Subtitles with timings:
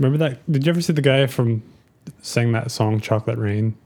[0.00, 0.50] Remember that?
[0.50, 1.62] Did you ever see the guy from
[2.22, 3.76] sang that song "Chocolate Rain"?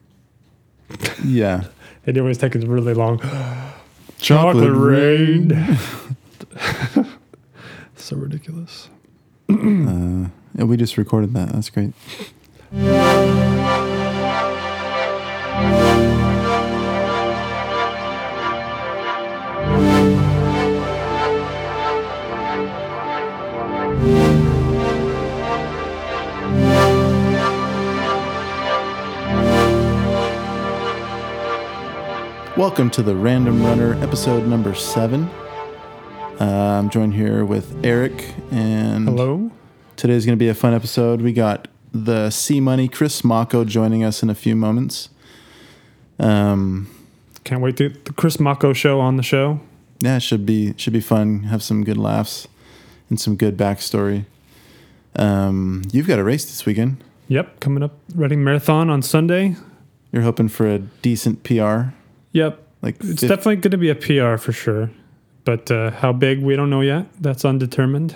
[1.24, 1.64] Yeah.
[2.04, 3.20] He always takes it really long.
[4.18, 5.50] Chocolate rain.
[7.96, 8.88] so ridiculous.
[9.50, 11.48] Uh, yeah, we just recorded that.
[11.50, 11.92] That's great.
[32.56, 35.24] Welcome to the Random Runner episode number seven.
[36.40, 39.50] Uh, I'm joined here with Eric, and Hello.
[39.96, 41.20] today's going to be a fun episode.
[41.20, 45.08] We got the C Money Chris Mocko joining us in a few moments.
[46.18, 46.88] Um,
[47.42, 49.60] Can't wait to the Chris Mocko show on the show.
[50.00, 51.44] yeah, it should be should be fun.
[51.44, 52.46] Have some good laughs
[53.10, 54.26] and some good backstory.
[55.16, 57.02] Um, you've got a race this weekend.
[57.28, 59.56] Yep, coming up Reading Marathon on Sunday.
[60.12, 61.86] You're hoping for a decent PR,
[62.34, 64.90] Yep, like it's fif- definitely going to be a PR for sure.
[65.44, 67.06] But uh, how big we don't know yet.
[67.20, 68.14] That's undetermined.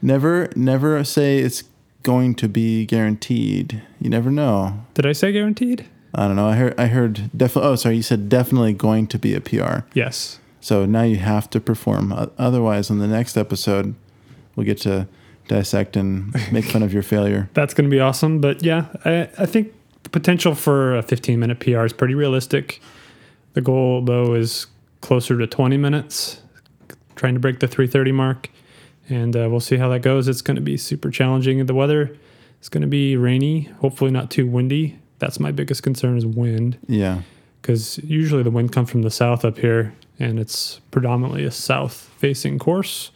[0.00, 1.64] never never say it's
[2.02, 3.82] going to be guaranteed.
[4.00, 4.84] You never know.
[4.94, 5.86] Did I say guaranteed?
[6.14, 6.48] I don't know.
[6.48, 7.70] I heard I heard definitely.
[7.70, 7.96] Oh, sorry.
[7.96, 9.80] You said definitely going to be a PR.
[9.94, 10.38] Yes.
[10.60, 12.12] So now you have to perform.
[12.36, 13.94] Otherwise, on the next episode,
[14.56, 15.06] we'll get to
[15.46, 17.48] dissect and make fun of your failure.
[17.54, 18.40] That's going to be awesome.
[18.40, 22.80] But yeah, I, I think the potential for a 15 minute PR is pretty realistic.
[23.58, 24.68] The goal, though, is
[25.00, 26.40] closer to 20 minutes,
[27.16, 28.50] trying to break the 330 mark.
[29.08, 30.28] And uh, we'll see how that goes.
[30.28, 31.66] It's going to be super challenging.
[31.66, 32.16] The weather
[32.62, 35.00] is going to be rainy, hopefully not too windy.
[35.18, 37.22] That's my biggest concern is wind Yeah.
[37.60, 41.94] because usually the wind comes from the south up here and it's predominantly a south
[42.18, 43.10] facing course.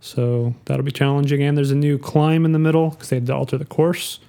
[0.00, 1.42] So that'll be challenging.
[1.42, 4.20] And there's a new climb in the middle because they had to alter the course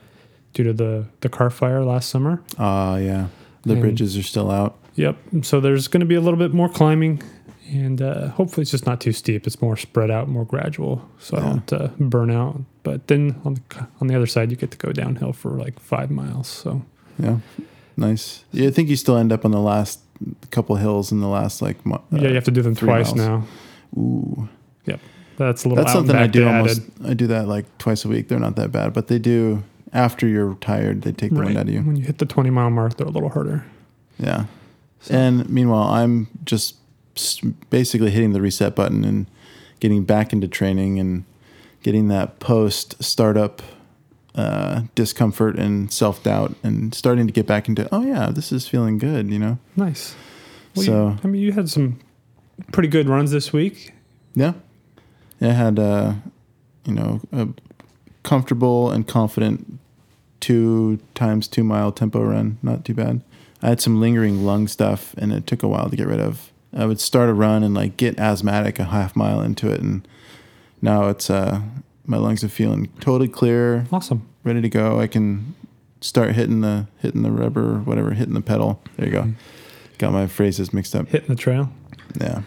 [0.54, 2.42] due to the, the car fire last summer.
[2.60, 3.28] Ah, yeah.
[3.62, 4.76] The And- bridges are still out.
[4.96, 5.18] Yep.
[5.44, 7.22] So there's going to be a little bit more climbing
[7.72, 9.48] and uh, hopefully it's just not too steep.
[9.48, 12.62] It's more spread out, more gradual so I don't uh, burn out.
[12.84, 15.80] But then on the, on the other side, you get to go downhill for like
[15.80, 16.48] five miles.
[16.48, 16.84] So
[17.18, 17.38] Yeah.
[17.96, 18.44] Nice.
[18.52, 20.00] Yeah, I think you still end up on the last
[20.52, 21.86] couple hills in the last like.
[21.86, 23.18] mo- yeah, you have to do them twice miles.
[23.18, 23.48] now.
[23.98, 24.50] Ooh.
[24.86, 25.00] Yep.
[25.38, 26.82] That's a little That's something I do almost.
[26.82, 27.12] added.
[27.12, 28.28] I do that like twice a week.
[28.28, 31.04] They're not that bad, but they do after you're tired.
[31.04, 31.82] They take the wind out of you.
[31.82, 33.64] When you hit the 20 mile mark, they're a little harder.
[34.18, 34.46] Yeah.
[35.04, 36.76] So- And meanwhile, I'm just
[37.70, 39.28] basically hitting the reset button and
[39.80, 41.26] getting back into training and
[41.84, 43.62] getting that post startup
[44.36, 48.68] uh, discomfort and self doubt and starting to get back into, oh, yeah, this is
[48.68, 49.60] feeling good, you know?
[49.76, 50.16] Nice.
[50.76, 52.00] Well, So- you, I mean, you had some
[52.72, 53.94] pretty good runs this week.
[54.34, 54.54] Yeah.
[55.42, 56.14] I had, uh,
[56.86, 57.50] you know, a
[58.24, 59.78] comfortable and confident
[60.40, 62.58] two times two mile tempo run.
[62.64, 63.22] Not too bad.
[63.64, 66.52] I had some lingering lung stuff and it took a while to get rid of.
[66.76, 69.80] I would start a run and like get asthmatic a half mile into it.
[69.80, 70.08] And
[70.82, 71.62] now it's, uh,
[72.06, 74.28] my lungs are feeling totally clear, Awesome.
[74.44, 75.00] ready to go.
[75.00, 75.56] I can
[76.02, 78.82] start hitting the, hitting the rubber, whatever, hitting the pedal.
[78.98, 79.34] There you go.
[79.98, 81.08] Got my phrases mixed up.
[81.08, 81.72] Hitting the trail.
[82.20, 82.42] Yeah.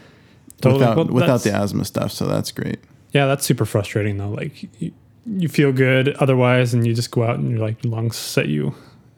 [0.60, 0.80] Totally.
[0.80, 2.12] Without, Well, without the asthma stuff.
[2.12, 2.78] So that's great.
[3.12, 4.28] Yeah, that's super frustrating though.
[4.30, 4.92] Like you,
[5.26, 8.74] you feel good otherwise, and you just go out and you're like lungs set you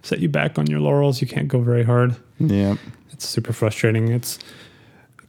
[0.08, 1.20] set you back on your laurels.
[1.20, 2.16] You can't go very hard.
[2.38, 2.76] Yeah.
[3.10, 4.08] It's super frustrating.
[4.08, 4.38] It's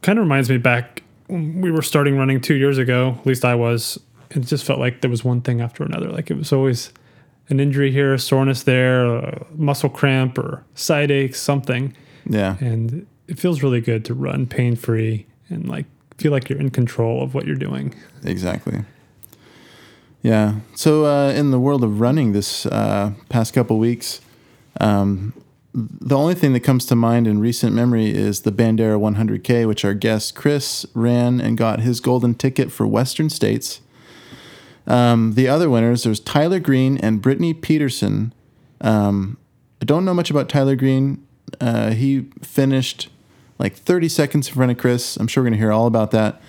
[0.01, 3.15] kind of reminds me back when we were starting running two years ago.
[3.19, 3.99] At least I was.
[4.31, 6.09] It just felt like there was one thing after another.
[6.09, 6.93] Like it was always
[7.49, 11.95] an injury here, soreness there, a muscle cramp, or side ache, something.
[12.25, 12.57] Yeah.
[12.59, 15.85] And it feels really good to run pain free and like
[16.17, 17.95] feel like you're in control of what you're doing.
[18.23, 18.83] Exactly.
[20.21, 20.59] Yeah.
[20.75, 24.21] So uh, in the world of running this uh, past couple weeks,
[24.79, 25.33] um,
[25.73, 29.85] the only thing that comes to mind in recent memory is the Bandera 100K, which
[29.85, 33.81] our guest Chris ran and got his golden ticket for Western States.
[34.87, 38.33] Um, the other winners, there's Tyler Green and Brittany Peterson.
[38.81, 39.37] Um,
[39.81, 41.25] I don't know much about Tyler Green.
[41.61, 43.09] Uh, he finished
[43.59, 45.17] like 30 seconds in front of Chris.
[45.17, 46.41] I'm sure we're going to hear all about that.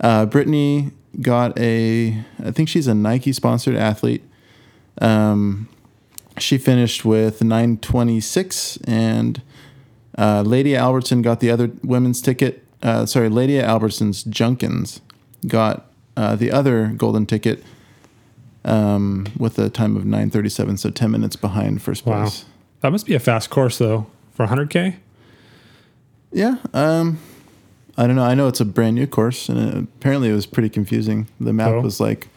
[0.00, 4.22] Uh, Brittany got a, I think she's a Nike sponsored athlete.
[5.00, 5.68] Um,
[6.38, 9.40] she finished with 926, and
[10.18, 12.62] uh, Lady Albertson got the other women's ticket.
[12.82, 15.00] Uh, sorry, Lady Albertson's Junkins
[15.46, 15.86] got
[16.16, 17.62] uh, the other golden ticket
[18.64, 22.22] um, with a time of 937, so 10 minutes behind first Wow.
[22.22, 22.44] place.
[22.80, 24.96] That must be a fast course though for 100k.
[26.32, 26.56] Yeah.
[26.72, 27.18] Um,
[27.96, 28.24] I don't know.
[28.24, 31.28] I know it's a brand new course, and it, apparently it was pretty confusing.
[31.40, 31.80] The map Oh.
[31.80, 32.28] was like,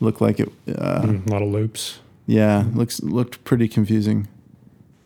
[0.00, 0.52] looked like it.
[0.68, 1.98] Uh, Mm, a lot of loops.
[2.28, 4.28] Yeah, looks looked pretty confusing.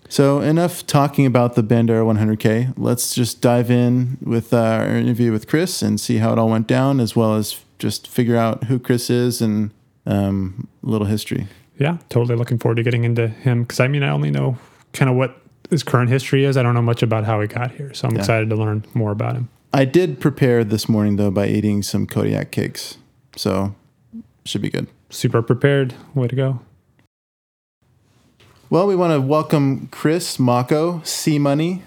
[0.08, 2.74] So enough talking about the Bandera 100K.
[2.76, 6.50] Let's just dive in with uh, our interview with Chris and see how it all
[6.50, 9.70] went down, as well as just figure out who Chris is and
[10.04, 11.46] um, a little history.
[11.78, 14.58] Yeah, totally looking forward to getting into him because I mean I only know
[14.92, 15.36] kind of what
[15.70, 16.56] his current history is.
[16.56, 18.20] I don't know much about how he got here, so I'm Yeah.
[18.20, 19.48] excited to learn more about him.
[19.72, 22.98] I did prepare this morning though by eating some Kodiak cakes,
[23.36, 23.74] so
[24.44, 24.88] should be good.
[25.08, 25.94] Super prepared.
[26.14, 26.60] Way to go.
[28.72, 31.82] Well, we want to welcome Chris Mocko, C Money,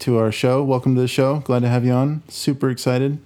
[0.00, 0.64] to our show.
[0.64, 1.38] Welcome to the show.
[1.38, 2.24] Glad to have you on.
[2.26, 3.20] Super excited.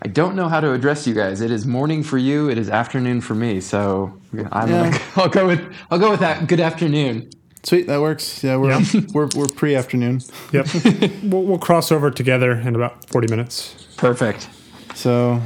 [0.00, 1.40] I don't know how to address you guys.
[1.40, 2.48] It is morning for you.
[2.50, 3.60] It is afternoon for me.
[3.60, 4.16] So
[4.52, 4.90] I'm Yeah.
[4.90, 6.46] gonna, I'll go with I'll go with that.
[6.46, 7.30] Good afternoon.
[7.64, 8.44] Sweet, that works.
[8.44, 9.00] Yeah, we're Yeah.
[9.12, 10.20] we're we're pre afternoon.
[10.52, 10.68] Yep.
[11.24, 13.74] we'll, we'll cross over together in about 40 minutes.
[13.96, 14.48] Perfect.
[14.94, 15.42] So,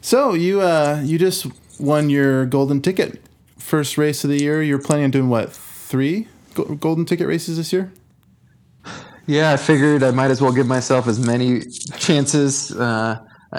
[0.00, 1.46] so you uh you just
[1.80, 3.20] won your golden ticket,
[3.64, 4.62] first race of the year.
[4.62, 6.28] You're planning on doing what three
[6.78, 7.92] golden ticket races this year?
[9.26, 11.62] Yeah, I figured I might as well give myself as many
[11.96, 12.70] chances.
[12.70, 13.18] Uh,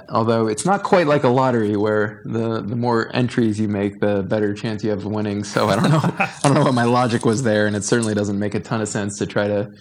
[0.09, 4.21] although it's not quite like a lottery where the, the more entries you make, the
[4.21, 5.43] better chance you have of winning.
[5.43, 5.99] So I don't know.
[6.19, 8.81] I don't know what my logic was there, and it certainly doesn't make a ton
[8.81, 9.71] of sense to try to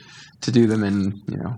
[0.41, 1.57] to do them in you know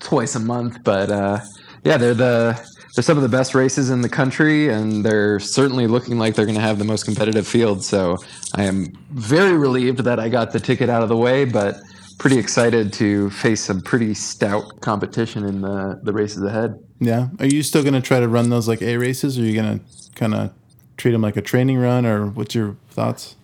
[0.00, 0.82] twice a month.
[0.82, 1.40] But uh,
[1.84, 2.60] yeah, they're the
[2.94, 6.46] they're some of the best races in the country, and they're certainly looking like they're
[6.46, 7.82] going to have the most competitive field.
[7.82, 8.18] So
[8.54, 11.76] I am very relieved that I got the ticket out of the way, but
[12.18, 16.78] pretty excited to face some pretty stout competition in the the races ahead.
[17.00, 17.28] Yeah.
[17.40, 19.60] Are you still going to try to run those like A races, or are you
[19.60, 20.52] going to kind of
[20.96, 23.34] treat them like a training run, or what's your thoughts?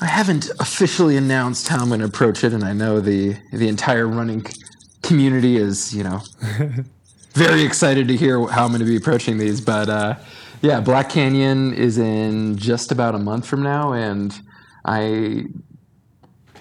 [0.00, 3.68] I haven't officially announced how I'm going to approach it, and I know the the
[3.68, 4.44] entire running
[5.02, 6.20] community is, you know,
[7.36, 9.60] very excited to hear how I'm going to be approaching these.
[9.60, 10.16] But uh,
[10.62, 14.38] yeah, Black Canyon is in just about a month from now, and
[14.84, 15.44] I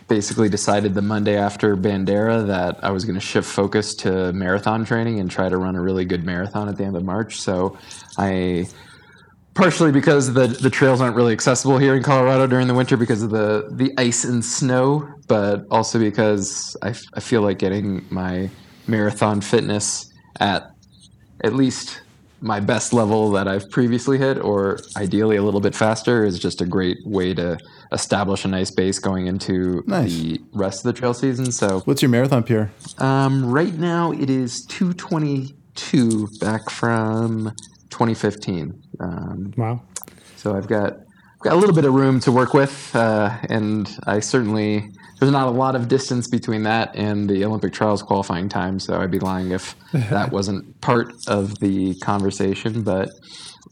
[0.08, 4.86] basically decided the Monday after Bandera that I was going to shift focus to marathon
[4.86, 7.40] training and try to run a really good marathon at the end of March.
[7.40, 7.78] So
[8.18, 8.68] I
[9.56, 13.24] partially because the the trails aren't really accessible here in Colorado during the winter because
[13.24, 18.06] of the the ice and snow, but also because I, f- I feel like getting
[18.10, 18.50] my
[18.88, 20.72] marathon fitness at
[21.44, 22.02] at least
[22.42, 26.62] my best level that I've previously hit, or ideally a little bit faster, is just
[26.62, 27.58] a great way to
[27.92, 30.12] establish a nice base going into Nice.
[30.12, 31.52] the rest of the trail season.
[31.52, 32.64] So What's your marathon PR?
[33.04, 37.52] um, right now it is 222 back from
[37.90, 38.82] 2015.
[39.00, 39.82] Um, Wow.
[40.36, 40.98] so I've got
[41.42, 44.92] got a little bit of room to work with, uh, and I certainly
[45.26, 48.80] there's not a lot of distance between that and the Olympic trials qualifying time.
[48.80, 52.84] So I'd be lying if that wasn't part of the conversation.
[52.84, 53.10] But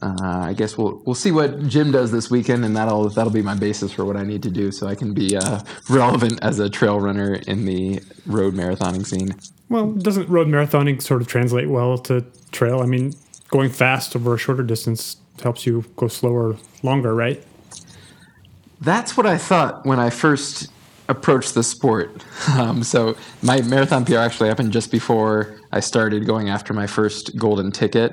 [0.01, 3.43] uh, I guess we'll we'll see what Jim does this weekend, and that'll that'll be
[3.43, 5.59] my basis for what I need to do, so I can be uh,
[5.89, 9.35] relevant as a trail runner in the road marathoning scene.
[9.69, 12.79] Well, doesn't road marathoning sort of translate well to trail?
[12.79, 13.13] I mean,
[13.49, 17.43] going fast over a shorter distance helps you go slower longer, right?
[18.81, 20.69] That's what I thought when I first
[21.09, 22.23] approached the sport.
[22.57, 27.37] Um, so my marathon PR actually happened just before I started going after my first
[27.37, 28.11] golden ticket,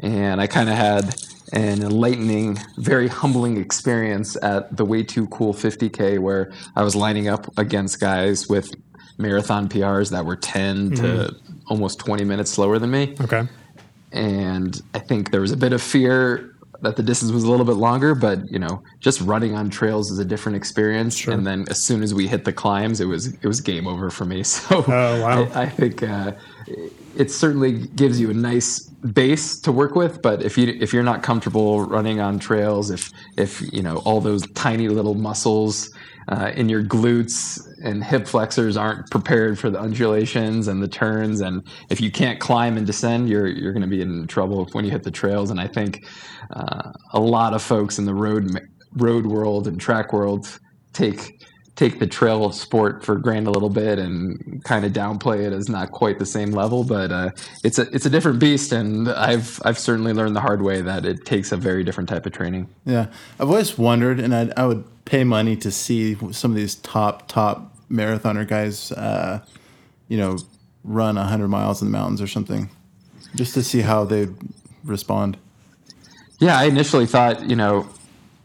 [0.00, 1.14] and I kind of had
[1.52, 7.28] an enlightening, very humbling experience at the Way Too Cool 50K, where I was lining
[7.28, 8.72] up against guys with
[9.18, 11.34] marathon PRs that were 10 to
[11.66, 13.46] almost 20 minutes slower than me Okay.
[14.12, 16.51] and I think there was a bit of fear
[16.82, 20.10] that the distance was a little bit longer, but you know, just running on trails
[20.10, 21.26] is a different experience.
[21.26, 24.10] And then as soon as we hit the climbs, it was it was game over
[24.10, 24.42] for me.
[24.52, 25.44] So Oh, wow.
[25.54, 26.32] I, I think uh,
[27.16, 30.20] it certainly gives you a nice base to work with.
[30.20, 34.20] But if you if you're not comfortable running on trails, if if you know all
[34.20, 35.90] those tiny little muscles
[36.28, 41.40] uh, in your glutes and hip flexors aren't prepared for the undulations and the turns,
[41.40, 44.84] and if you can't climb and descend, you're you're going to be in trouble when
[44.84, 45.50] you hit the trails.
[45.50, 46.06] And I think
[46.50, 48.60] uh, a lot of folks in the road
[48.94, 50.58] road world and track world
[50.92, 51.42] take
[51.74, 55.68] take the trail sport for granted a little bit and kind of downplay it as
[55.68, 56.84] not quite the same level.
[56.84, 57.30] But uh,
[57.64, 61.04] it's a it's a different beast, and I've I've certainly learned the hard way that
[61.04, 62.68] it takes a very different type of training.
[62.84, 63.06] Yeah,
[63.40, 67.28] I've always wondered, and I'd, I would pay money to see some of these top
[67.28, 69.44] top marathoner guys, uh,
[70.08, 70.38] you know,
[70.82, 72.70] run hundred miles in the mountains or something,
[73.34, 74.28] just to see how they
[74.84, 75.36] respond.
[76.40, 77.88] Yeah, I initially thought, you know,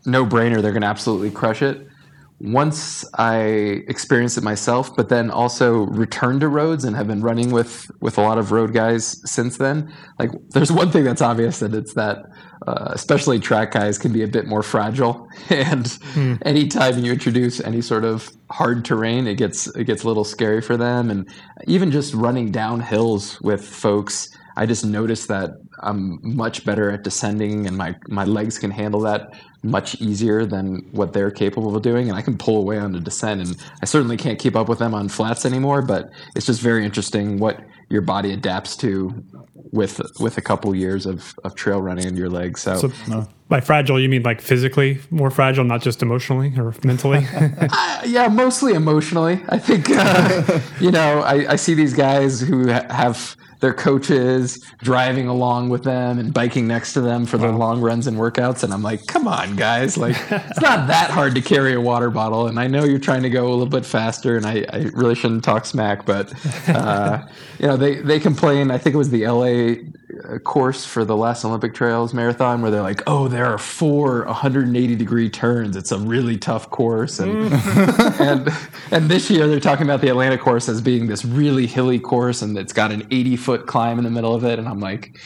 [0.05, 1.87] no brainer, they're going to absolutely crush it.
[2.39, 3.39] Once I
[3.87, 8.19] experienced it myself, but then also returned to roads and have been running with with
[8.19, 9.91] a lot of road guys since then.
[10.19, 12.17] Like, there's one thing that's obvious, and it's that
[12.67, 15.27] uh, especially track guys, can be a bit more fragile.
[15.49, 16.35] And Hmm.
[16.43, 20.61] anytime you introduce any sort of hard terrain, it gets it gets a little scary
[20.61, 21.09] for them.
[21.09, 21.27] And
[21.67, 25.51] even just running down hills with folks, I just noticed that
[25.83, 29.21] I'm much better at descending, and my my legs can handle that
[29.63, 32.99] much easier than what they're capable of doing, and I can pull away on the
[32.99, 33.41] descent.
[33.41, 36.85] And I certainly can't keep up with them on flats anymore, but it's just very
[36.85, 37.59] interesting what
[37.89, 39.23] your body adapts to
[39.71, 42.61] with with a couple years of, of trail running in your legs.
[42.61, 47.25] So, So by fragile, you mean like physically more fragile, not just emotionally or mentally?
[47.69, 49.41] Uh, yeah, mostly emotionally.
[49.49, 54.63] I think uh, you know I, I see these guys who ha- have their coaches
[54.79, 58.63] driving along with them and biking next to them for their long runs and workouts,
[58.63, 59.97] and I'm like, come on, guys!
[59.97, 63.23] Like it's not that hard to carry a water bottle, and I know you're trying
[63.23, 66.33] to go a little bit faster, and I, I really shouldn't talk smack, but
[66.69, 67.25] uh,
[67.59, 68.71] you know they they complain.
[68.71, 69.89] I think it was the LA
[70.43, 74.95] course for the last Olympic Trials Marathon where they're like, oh, there are four 180
[74.95, 75.75] degree turns.
[75.75, 78.19] It's a really tough course, and mm.
[78.19, 78.49] and
[78.91, 82.41] and this year they're talking about the Atlanta course as being this really hilly course,
[82.41, 85.17] and it's got an 80 foot climb in the middle of it, and I'm like.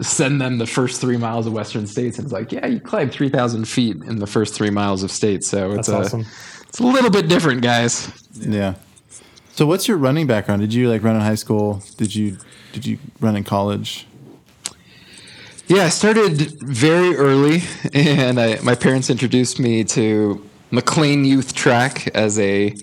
[0.00, 3.12] Send them the first three miles of Western States, and it's like, yeah, you climbed
[3.12, 6.26] three thousand feet in the first three miles of states, so it's That's a awesome.
[6.68, 8.10] it's a little bit different, guys.
[8.34, 8.74] Yeah.
[9.52, 10.60] So what's your running background?
[10.60, 11.84] Did you like run in high school?
[11.96, 12.36] Did you
[12.72, 14.06] did you run in college?
[15.66, 17.62] Yeah, I started very early,
[17.94, 22.74] and I, my parents introduced me to McLean Youth Track as a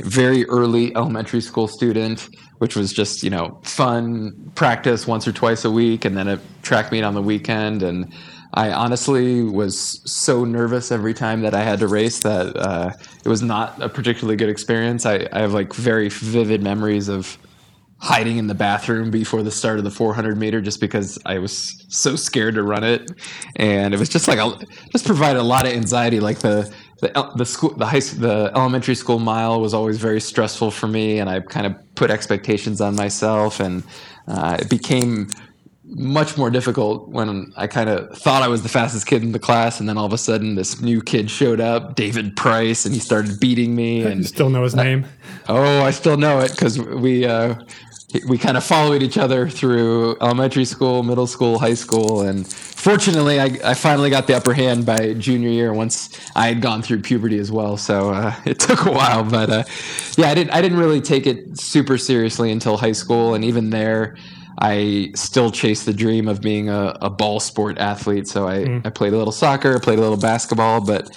[0.00, 5.64] very early elementary school student, which was just you know fun practice once or twice
[5.64, 7.82] a week, and then a track meet on the weekend.
[7.82, 8.12] And
[8.54, 12.92] I honestly was so nervous every time that I had to race that uh,
[13.24, 15.04] it was not a particularly good experience.
[15.04, 17.38] I, I have like very vivid memories of
[17.98, 21.84] hiding in the bathroom before the start of the 400 meter just because I was
[21.88, 23.10] so scared to run it,
[23.56, 24.58] and it was just like a,
[24.92, 26.20] just provided a lot of anxiety.
[26.20, 30.70] Like the the the school the high the elementary school mile was always very stressful
[30.70, 33.82] for me, and I kind of put expectations on myself, and
[34.28, 35.28] uh, it became
[35.88, 39.38] much more difficult when I kind of thought I was the fastest kid in the
[39.38, 42.94] class, and then all of a sudden this new kid showed up, David Price, and
[42.94, 45.06] he started beating me, And You still know his name.
[45.48, 47.54] Oh, I still know it because we uh,
[48.28, 53.40] we kind of followed each other through elementary school, middle school, high school, and fortunately,
[53.40, 57.02] I, I finally got the upper hand by junior year once I had gone through
[57.02, 57.76] puberty as well.
[57.76, 59.64] So uh, it took a while, but uh,
[60.16, 63.70] yeah, I didn't I didn't really take it super seriously until high school, and even
[63.70, 64.16] there.
[64.58, 68.26] I still chased the dream of being a, a ball sport athlete.
[68.26, 71.14] So I, I played a little soccer, played a little basketball, but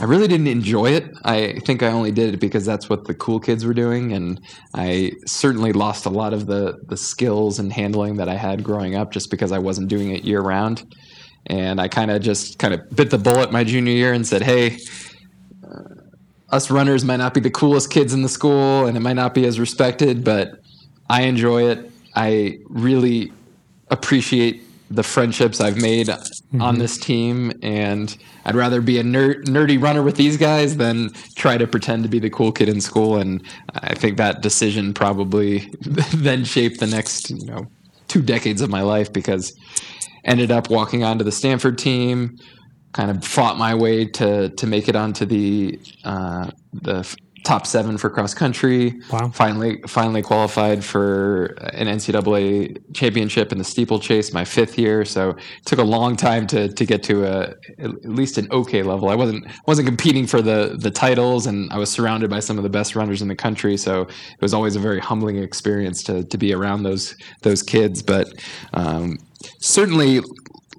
[0.00, 1.16] I really didn't enjoy it.
[1.24, 4.40] I think I only did it because that's what the cool kids were doing, and
[4.74, 8.94] I certainly lost a lot of the the skills and handling that I had growing
[8.94, 10.82] up just because I wasn't doing it year round.
[11.46, 14.42] And I kind of just kind of bit the bullet my junior year and said,
[14.42, 14.78] "Hey,
[15.62, 15.94] uh,
[16.48, 19.34] us runners might not be the coolest kids in the school, and it might not
[19.34, 20.52] be as respected, but
[21.10, 21.90] I enjoy it.
[22.14, 23.32] I really
[23.90, 24.62] appreciate
[24.94, 26.10] the friendships I've made
[26.60, 31.10] on this team, and I'd rather be a ner- nerdy runner with these guys than
[31.34, 33.16] try to pretend to be the cool kid in school.
[33.16, 33.42] And
[33.74, 35.70] I think that decision probably
[36.14, 37.66] then shaped the next, you know,
[38.08, 39.54] two decades of my life because
[40.24, 42.38] ended up walking onto the Stanford team,
[42.92, 47.98] kind of fought my way to to make it onto the uh, the top seven
[47.98, 49.00] for cross country.
[49.10, 49.30] Wow.
[49.30, 55.04] Finally, finally qualified for an NCAA championship in the steeplechase my fifth year.
[55.04, 58.82] So it took a long time to to get to a at least an okay
[58.82, 59.08] level.
[59.08, 62.62] I wasn't wasn't competing for the the titles, and I was surrounded by some of
[62.62, 63.76] the best runners in the country.
[63.76, 68.02] So it was always a very humbling experience to to be around those those kids.
[68.02, 68.28] But
[68.72, 69.18] um,
[69.58, 70.20] certainly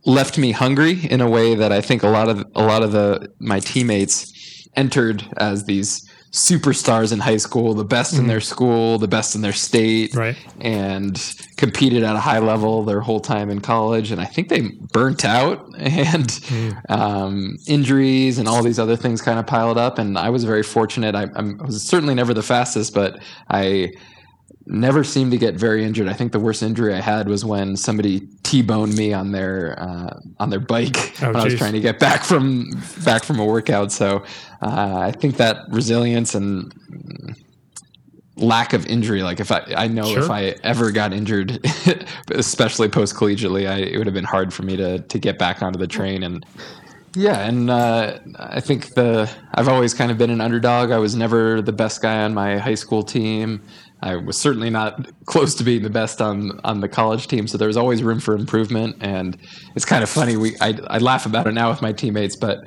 [0.06, 2.92] left me hungry in a way that I think a lot of a lot of
[2.92, 4.32] the my teammates
[4.76, 9.42] entered as these superstars in high school, the best in their school, the best in
[9.42, 10.36] their state, Right.
[10.60, 11.16] and
[11.58, 14.10] competed at a high level their whole time in college.
[14.12, 16.40] And I think they burnt out and
[16.90, 20.00] um, injuries and all these other things kind of piled up.
[20.00, 21.14] And I was very fortunate.
[21.14, 23.94] I, I'm, I was certainly never the fastest, but I
[24.66, 26.08] never seemed to get very injured.
[26.08, 30.20] I think the worst injury I had was when somebody t-boned me on their uh,
[30.40, 32.72] on their bike Oh, when I was trying to get back from
[33.04, 33.92] back from a workout.
[33.92, 34.24] So
[34.62, 36.74] uh, I think that resilience and
[38.36, 41.66] lack of injury, like if I I know if I ever got injured,
[42.32, 45.62] especially post collegiately, I it would have been hard for me to to get back
[45.62, 46.46] onto the train and.
[47.16, 50.90] Yeah, and uh, I think the I've always kind of been an underdog.
[50.90, 53.62] I was never the best guy on my high school team.
[54.04, 57.48] I was certainly not close to being the best on on the college team.
[57.48, 58.98] So there was always room for improvement.
[59.00, 59.38] And
[59.76, 60.36] it's kind of funny.
[60.36, 62.60] We I, I laugh about it now with my teammates, but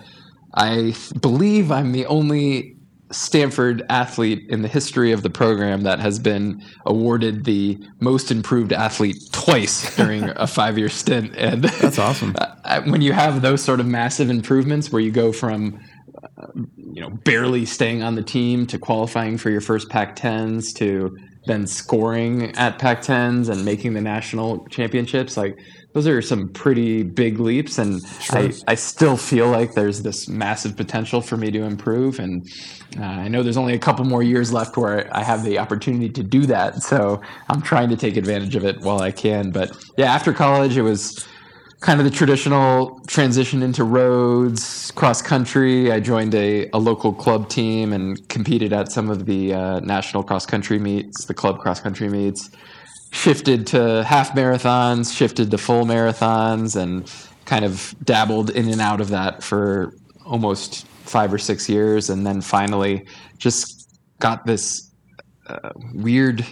[0.55, 2.77] I believe I'm the only
[3.13, 8.73] Stanford athlete in the history of the program that has been awarded the most improved
[8.73, 11.37] athlete twice during a five year stint.
[11.37, 12.35] And That's awesome.
[12.87, 15.79] when you have those sort of massive improvements where you go from
[16.77, 21.17] you know barely staying on the team to qualifying for your first Pac-10s to
[21.47, 25.37] then scoring at Pac-10s and making the national championships.
[25.37, 25.59] Like
[25.93, 30.77] those are some pretty big leaps and I, I still feel like there's this massive
[30.77, 32.19] potential for me to improve.
[32.19, 32.47] And
[32.99, 36.09] uh, I know there's only a couple more years left where I have the opportunity
[36.11, 36.83] to do that.
[36.83, 39.51] So I'm trying to take advantage of it while I can.
[39.51, 41.27] But yeah after college it was
[41.81, 45.93] kind of the traditional transition into roads, cross country.
[45.93, 50.23] I joined a, a local club team and competed at some of the uh, national
[50.23, 52.51] cross country meets, the club cross country meets.
[53.13, 57.11] Shifted to half marathons, shifted to full marathons, and
[57.45, 62.11] kind of dabbled in and out of that for almost five or six years.
[62.11, 63.07] And then finally
[63.39, 64.91] just got this
[65.47, 66.45] uh, weird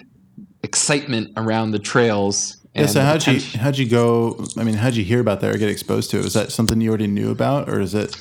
[0.62, 4.44] excitement around the trails Yeah, so how'd you how'd you go?
[4.58, 6.24] I mean, how'd you hear about that or get exposed to it?
[6.24, 8.16] Was that something you already knew about, or is it?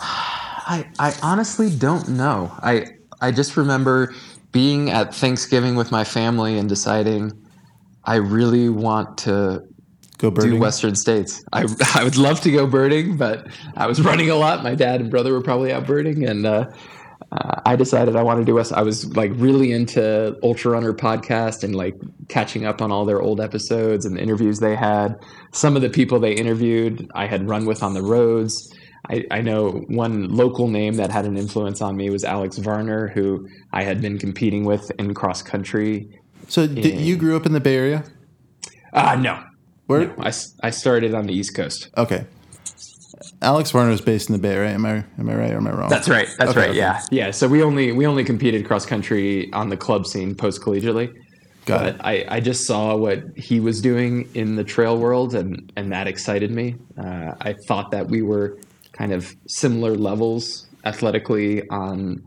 [0.00, 2.50] I, I honestly don't know.
[2.62, 2.86] I
[3.20, 4.14] I just remember
[4.52, 7.32] being at Thanksgiving with my family and deciding
[8.04, 9.62] I really want to
[10.18, 10.60] Go do birding.
[10.60, 11.44] Western States.
[11.52, 14.62] I, I would love to go birding, but I was running a lot.
[14.62, 16.70] My dad and brother were probably out birding, and uh,
[17.32, 18.72] uh, I decided I wanted to do West.
[18.72, 21.94] I was like really into Ultra Runner podcast and like
[22.28, 25.16] catching up on all their old episodes and the interviews they had.
[25.52, 28.72] Some of the people they interviewed, I had run with on the roads.
[29.10, 33.08] I, I know one local name that had an influence on me was Alex Varner,
[33.08, 36.08] who I had been competing with in cross country.
[36.48, 38.04] So did, you grew up in the Bay Area?
[38.92, 39.42] Ah, no,
[39.86, 40.06] Where?
[40.06, 40.14] no.
[40.20, 41.90] I, I started on the East Coast.
[41.96, 42.26] Okay.
[43.44, 44.70] Alex Varner is based in the Bay, right?
[44.72, 45.90] Am I am I right or am I wrong?
[45.90, 46.28] That's right.
[46.38, 46.68] That's Okay, right.
[46.70, 46.78] okay.
[46.78, 47.30] Yeah, yeah.
[47.30, 51.14] So we only we only competed cross country on the club scene post collegiately.
[51.66, 52.00] Got but it.
[52.04, 56.06] I, I just saw what he was doing in the trail world, and and that
[56.06, 56.76] excited me.
[56.98, 58.58] Uh, I thought that we were
[58.92, 62.22] kind of similar levels athletically on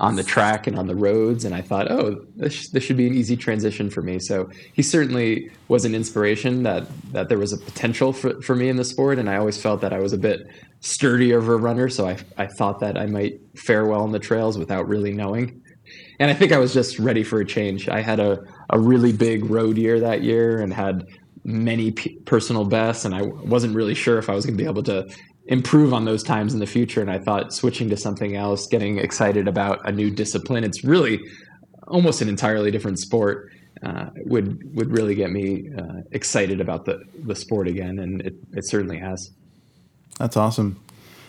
[0.00, 3.06] on the track and on the roads, and I thought, oh, this, this should be
[3.06, 4.18] an easy transition for me.
[4.18, 8.68] So he certainly was an inspiration that that there was a potential for, for me
[8.68, 10.46] in the sport, and I always felt that I was a bit
[10.80, 14.18] sturdier of a runner, so I I thought that I might fare well on the
[14.18, 15.62] trails without really knowing
[16.18, 17.88] and I think I was just ready for a change.
[17.88, 21.06] I had a, a really big road year that year and had
[21.44, 24.68] many p- personal bests, and I wasn't really sure if I was going to be
[24.68, 25.08] able to
[25.50, 27.02] improve on those times in the future.
[27.02, 31.20] And I thought switching to something else, getting excited about a new discipline, it's really
[31.88, 33.52] almost an entirely different sport.
[33.82, 38.34] Uh, would would really get me uh, excited about the, the sport again, and it,
[38.52, 39.30] it certainly has.
[40.18, 40.82] That's awesome.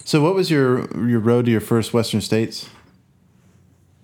[0.03, 2.67] So, what was your your road to your first Western States?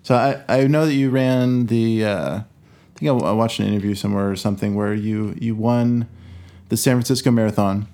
[0.02, 2.04] So, I, I know that you ran the.
[2.06, 6.08] Uh, I think I, I watched an interview somewhere or something where you you won
[6.70, 7.86] the San Francisco Marathon,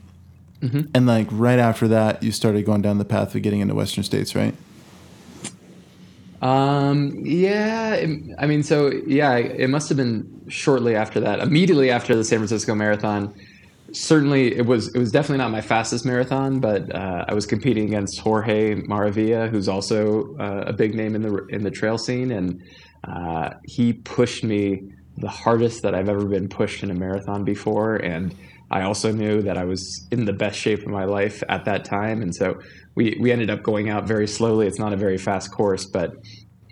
[0.94, 4.04] and like right after that, you started going down the path of getting into Western
[4.04, 4.54] States, right?
[6.42, 11.40] Um, yeah, it- I mean, so yeah, it must have been shortly after that.
[11.40, 13.32] Immediately after the San Francisco Marathon,
[13.92, 14.88] certainly it was.
[14.94, 19.48] It was definitely not my fastest marathon, but uh, I was competing against Jorge Maravilla,
[19.48, 22.60] who's also uh, a big name in the in the trail scene, and
[23.04, 24.82] uh, he pushed me
[25.16, 28.34] the hardest that I've ever been pushed in a marathon before, and
[28.74, 31.84] I also knew that I was in the best shape of my life at that
[31.84, 32.58] time, and so
[32.96, 34.66] we we ended up going out very slowly.
[34.66, 36.10] It's not a very fast course, but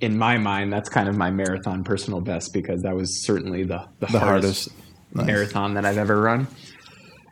[0.00, 3.86] in my mind, that's kind of my marathon personal best because that was certainly the
[4.00, 5.14] the, The hardest, hardest.
[5.14, 5.26] Nice.
[5.26, 6.48] marathon that I've ever run.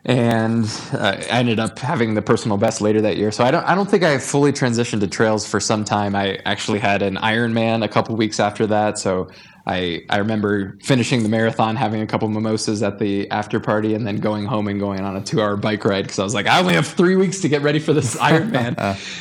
[0.03, 3.31] And uh, I ended up having the personal best later that year.
[3.31, 6.15] So I don't, I don't think I fully transitioned to trails for some time.
[6.15, 8.97] I actually had an Ironman a couple weeks after that.
[8.97, 9.29] So
[9.67, 14.07] I, I remember finishing the marathon, having a couple mimosas at the after party, and
[14.07, 16.59] then going home and going on a two-hour bike ride because I was like, I
[16.59, 18.75] only have three weeks to get ready for this Ironman,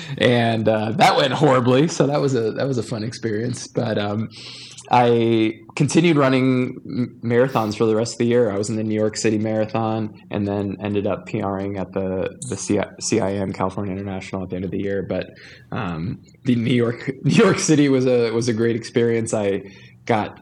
[0.19, 1.88] and uh, that went horribly.
[1.88, 3.66] So that was a that was a fun experience.
[3.66, 4.31] But um,
[4.90, 8.50] I continued running marathons for the rest of the year.
[8.50, 12.37] I was in the New York City Marathon, and then ended up PRing at the
[12.48, 15.03] the CIM California International at the end of the year.
[15.09, 15.31] But
[15.70, 19.33] um, the New York New York City was a was a great experience.
[19.33, 19.62] I
[20.07, 20.40] got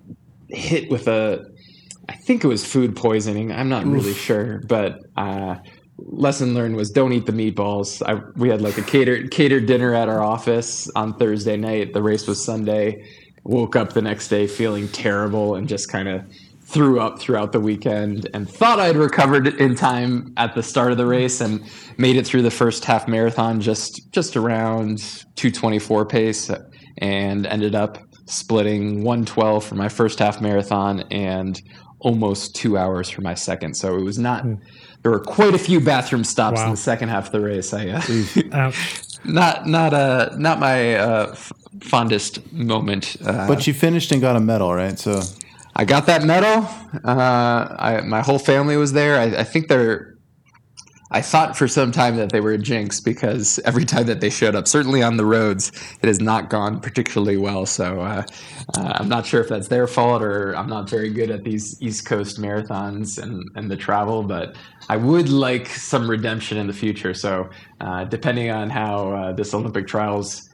[0.49, 1.45] hit with a
[2.09, 3.53] I think it was food poisoning.
[3.53, 5.57] I'm not really sure, but uh,
[5.99, 8.03] lesson learned was don't eat the meatballs.
[8.03, 11.93] I, we had like a catered catered dinner at our office on Thursday night.
[11.93, 13.05] The race was Sunday.
[13.45, 16.25] Woke up the next day feeling terrible and just kind of
[16.65, 20.99] threw up throughout the weekend and thought I'd recovered in time at the start of
[20.99, 21.63] the race and
[21.97, 24.99] made it through the first half marathon just just around
[25.37, 26.51] 224 pace
[26.99, 31.63] and ended up splitting 112 for my first half marathon and
[32.01, 33.75] almost two hours for my second.
[33.75, 34.45] So it was not.
[35.03, 37.73] There were quite a few bathroom stops in the second half of the race.
[37.73, 38.73] I uh,
[39.25, 43.17] not not uh not my uh, f- fondest moment.
[43.25, 44.99] Uh, But you finished and got a medal, right?
[44.99, 45.23] So
[45.77, 46.69] I got that medal.
[47.05, 49.19] Uh, I, my whole family was there.
[49.19, 50.15] I, I think they're.
[51.11, 54.29] I thought for some time that they were a jinx because every time that they
[54.29, 57.65] showed up, certainly on the roads, it has not gone particularly well.
[57.65, 58.25] So uh,
[58.77, 61.81] uh, I'm not sure if that's their fault or I'm not very good at these
[61.81, 64.55] East Coast marathons and, and the travel, but
[64.91, 67.15] I would like some redemption in the future.
[67.15, 67.49] So
[67.81, 70.48] uh, depending on how uh, this Olympic trials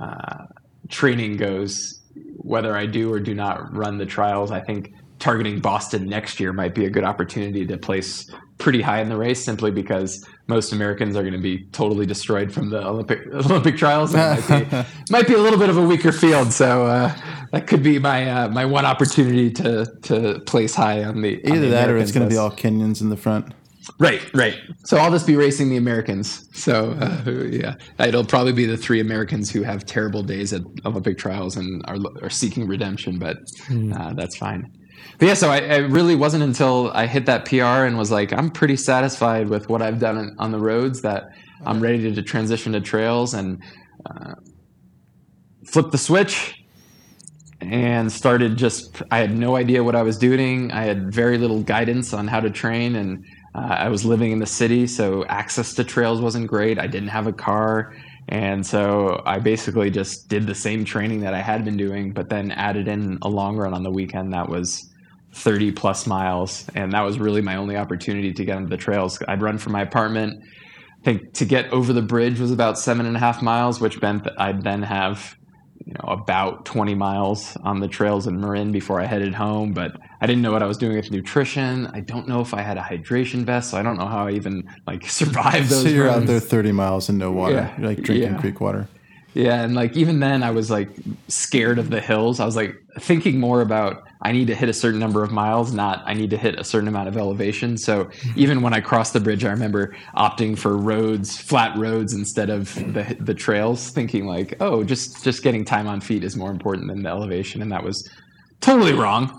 [0.00, 0.46] uh,
[0.88, 2.00] training goes,
[2.36, 6.52] whether I do or do not run the trials, I think targeting Boston next year
[6.52, 10.72] might be a good opportunity to place pretty high in the race simply because most
[10.72, 14.14] Americans are going to be totally destroyed from the Olympic Olympic trials.
[14.14, 17.14] It might, be, might be a little bit of a weaker field, so uh,
[17.52, 21.52] that could be my uh, my one opportunity to to place high on the on
[21.52, 23.52] either the that or it's going to be all Kenyans in the front.
[23.98, 24.58] Right, right.
[24.84, 26.48] So I'll just be racing the Americans.
[26.52, 31.18] So uh, yeah, it'll probably be the three Americans who have terrible days at Olympic
[31.18, 33.38] trials and are, are seeking redemption, but
[33.70, 34.70] uh, that's fine.
[35.18, 38.32] But yeah, so I, I really wasn't until I hit that PR and was like,
[38.32, 41.30] I'm pretty satisfied with what I've done on the roads that
[41.64, 43.62] I'm ready to, to transition to trails and
[44.04, 44.34] uh,
[45.64, 46.54] flip the switch
[47.62, 51.62] and started just i had no idea what i was doing i had very little
[51.62, 53.24] guidance on how to train and
[53.56, 56.78] uh, i was living in the city so access to trails wasn't great.
[56.78, 57.94] I didn't have a car.
[58.28, 62.28] And so i basically just did the same training that i had been doing but
[62.28, 64.90] then added in a long run on the weekend that was
[65.36, 66.64] 30 plus miles.
[66.74, 69.22] And that was really my only opportunity to get onto the trails.
[69.28, 70.42] I'd run from my apartment.
[70.42, 74.00] I think to get over the bridge was about seven and a half miles which
[74.02, 75.36] meant that i'd then have
[75.86, 79.72] you know about 20 miles on the trails in Marin before I headed home.
[79.72, 81.86] But I didn't know what I was doing with nutrition.
[81.86, 84.32] I don't know if I had a hydration vest, so I don't know how I
[84.32, 85.82] even like survived those.
[85.84, 87.78] So you're out there 30 miles and no water, Yeah.
[87.78, 88.40] You're like drinking Yeah.
[88.40, 88.88] creek water.
[89.36, 90.88] Yeah, and like even then, I was like
[91.28, 92.40] scared of the hills.
[92.40, 95.74] I was like thinking more about I need to hit a certain number of miles,
[95.74, 97.76] not I need to hit a certain amount of elevation.
[97.76, 102.48] So even when I crossed the bridge, I remember opting for roads, flat roads instead
[102.48, 106.50] of the the trails, thinking like, oh, just just getting time on feet is more
[106.50, 108.08] important than the elevation, and that was
[108.62, 109.38] totally wrong.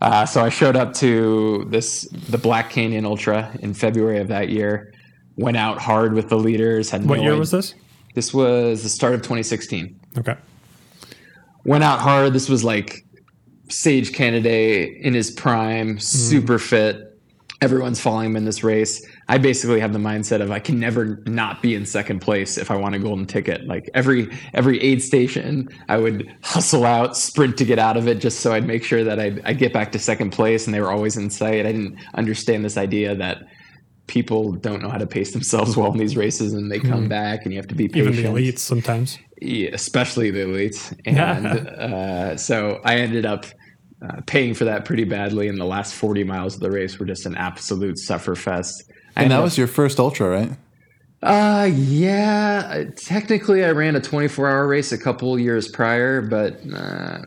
[0.00, 4.48] Uh, so I showed up to this the Black Canyon Ultra in February of that
[4.48, 4.92] year.
[5.36, 6.90] Went out hard with the leaders.
[6.90, 7.74] Had What no year idea- was this?
[8.18, 10.34] This was the start of 2016 Okay.
[11.64, 12.32] went out hard.
[12.32, 13.06] This was like
[13.68, 15.98] Sage Canaday in his prime, mm-hmm.
[16.00, 17.16] super fit.
[17.60, 19.06] Everyone's following him in this race.
[19.28, 22.72] I basically have the mindset of I can never not be in second place if
[22.72, 23.68] I want a golden ticket.
[23.68, 28.18] Like every every aid station, I would hustle out, sprint to get out of it,
[28.18, 30.80] just so I'd make sure that I'd, I'd get back to second place, and they
[30.80, 31.66] were always in sight.
[31.66, 33.44] I didn't understand this idea that
[34.08, 37.44] people don't know how to pace themselves well in these races, and they come back,
[37.44, 39.18] and you have to be Even the elites sometimes.
[39.40, 40.92] yeah, especially the elites.
[41.06, 43.46] And uh, so I ended up
[44.02, 45.48] uh, paying for that pretty badly.
[45.48, 48.72] And the last 40 miles of the race were just an absolute sufferfest.
[49.16, 50.50] I And that ended was your first ultra, right?
[50.50, 50.58] up-
[51.20, 52.84] uh, yeah.
[52.96, 57.18] Technically, I ran a 24 hour race a couple years prior, but uh,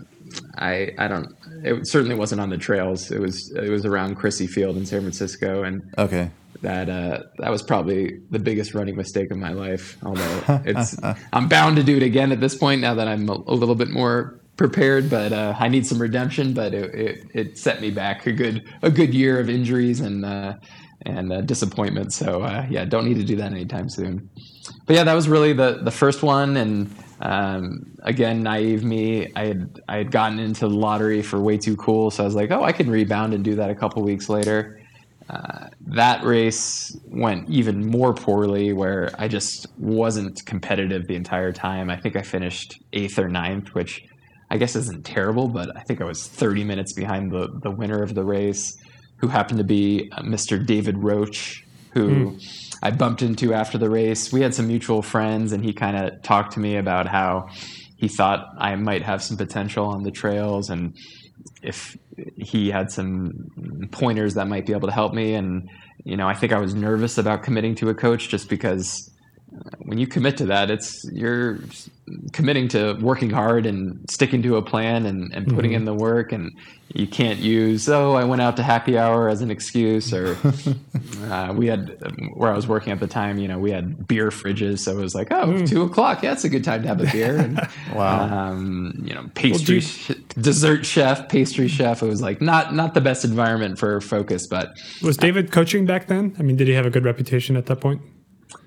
[0.57, 1.27] I I don't.
[1.63, 3.11] It certainly wasn't on the trails.
[3.11, 6.31] It was it was around Crissy Field in San Francisco, and Okay.
[6.61, 9.97] That uh, that was probably the biggest running mistake of my life.
[10.03, 10.95] Although it's,
[11.33, 13.75] I'm bound to do it again at this point now that I'm a, a little
[13.75, 15.09] bit more prepared.
[15.09, 16.53] But uh, I need some redemption.
[16.53, 20.23] But it, it, it set me back a good a good year of injuries and
[20.25, 20.53] uh,
[21.03, 22.13] and uh, disappointment.
[22.13, 24.29] So uh, yeah, don't need to do that anytime soon.
[24.85, 26.57] But yeah, that was really the the first one.
[26.57, 31.57] And um, again, naive me, I had I had gotten into the lottery for way
[31.57, 32.11] too cool.
[32.11, 34.80] So I was like, oh, I can rebound and do that a couple weeks later
[35.87, 41.89] that race went even more poorly where I just wasn't competitive the entire time.
[41.89, 44.03] I think I finished eighth or ninth, which
[44.49, 48.03] I guess isn't terrible, but I think I was 30 minutes behind the, the winner
[48.03, 48.77] of the race,
[49.17, 50.63] who happened to be uh, Mr.
[50.63, 51.63] David Roche,
[51.93, 52.37] who
[52.83, 54.33] I bumped into after the race.
[54.33, 57.49] We had some mutual friends, and he kind of talked to me about how
[57.95, 60.97] he thought I might have some potential on the trails and
[61.61, 61.97] if
[62.37, 65.33] he had some pointers that might be able to help me.
[65.33, 65.69] And
[66.03, 69.09] you know, I think I was nervous about committing to a coach just because
[69.79, 71.59] when you commit to that, it's you're
[72.33, 75.77] committing to working hard and sticking to a plan and, and putting mm-hmm.
[75.77, 76.51] in the work and
[76.93, 80.37] you can't use oh i went out to happy hour as an excuse or
[81.29, 81.97] uh, we had
[82.33, 85.01] where i was working at the time you know we had beer fridges so it
[85.01, 85.69] was like oh mm.
[85.69, 89.13] two o'clock yeah it's a good time to have a beer and wow um, you
[89.13, 93.23] know pastry well, sh- dessert chef pastry chef it was like not not the best
[93.23, 96.85] environment for focus but was david uh, coaching back then i mean did he have
[96.85, 98.01] a good reputation at that point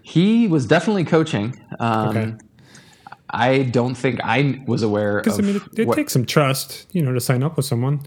[0.03, 2.35] he was definitely coaching um, okay
[3.35, 6.87] I don't think I was aware because I mean, it, it what, takes some trust,
[6.93, 8.01] you know, to sign up with someone.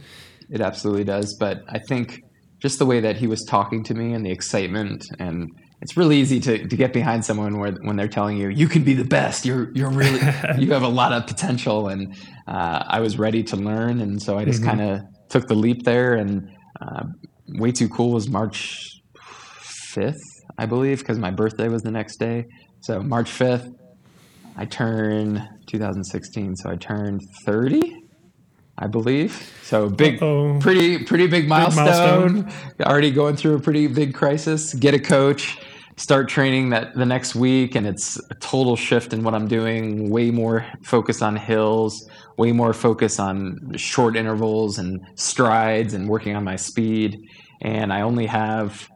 [0.49, 2.23] It absolutely does, but I think
[2.59, 6.17] just the way that he was talking to me and the excitement and it's really
[6.17, 9.05] easy to, to get behind someone where when they're telling you you can be the
[9.05, 10.19] best you're you're really
[10.57, 12.15] you have a lot of potential and
[12.47, 14.69] uh, I was ready to learn and so I just mm-hmm.
[14.69, 16.49] kind of took the leap there and
[16.81, 17.03] uh,
[17.49, 19.01] way too cool was March
[19.93, 20.17] 5th
[20.57, 22.45] I believe because my birthday was the next day
[22.81, 23.73] so March 5th
[24.57, 27.95] I turned 2016, so I turned 30,
[28.79, 29.53] I believe.
[29.61, 30.57] So big, Uh-oh.
[30.59, 31.85] pretty, pretty big milestone.
[32.25, 32.81] big milestone.
[32.81, 34.73] Already going through a pretty big crisis.
[34.73, 35.59] Get a coach,
[35.95, 40.09] start training that the next week, and it's a total shift in what I'm doing.
[40.09, 46.35] Way more focus on hills, way more focus on short intervals and strides, and working
[46.35, 47.15] on my speed.
[47.61, 48.89] And I only have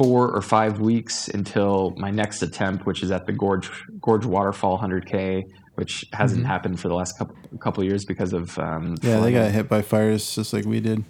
[0.00, 4.78] four or five weeks until my next attempt, which is at the Gorge Gorge Waterfall
[4.78, 6.50] 100K, which hasn't mm-hmm.
[6.50, 9.22] happened for the last couple couple years because of um, yeah, flooding.
[9.22, 11.04] they got hit by fires just like we did.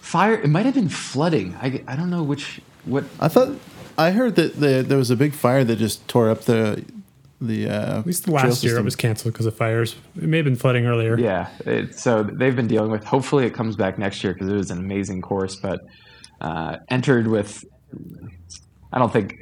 [0.00, 0.34] Fire.
[0.34, 1.54] It might have been flooding.
[1.62, 3.04] I, I don't know which what.
[3.20, 3.56] I thought
[3.96, 6.84] I heard that the, there was a big fire that just tore up the
[7.40, 9.94] the uh, at least the last year it was canceled because of fires.
[10.16, 11.16] It may have been flooding earlier.
[11.16, 13.04] Yeah, it, so they've been dealing with.
[13.04, 15.54] Hopefully, it comes back next year because it was an amazing course.
[15.54, 15.82] But
[16.40, 17.64] uh, entered with
[18.92, 19.40] I don't think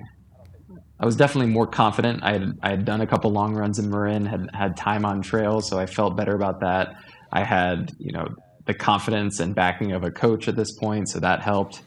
[1.03, 2.23] I was definitely more confident.
[2.23, 5.21] I had I had done a couple long runs in Marin, had had time on
[5.21, 6.95] trails, so I felt better about that.
[7.33, 8.29] I had you know
[8.67, 11.83] the confidence and backing of a coach at this point, so that helped.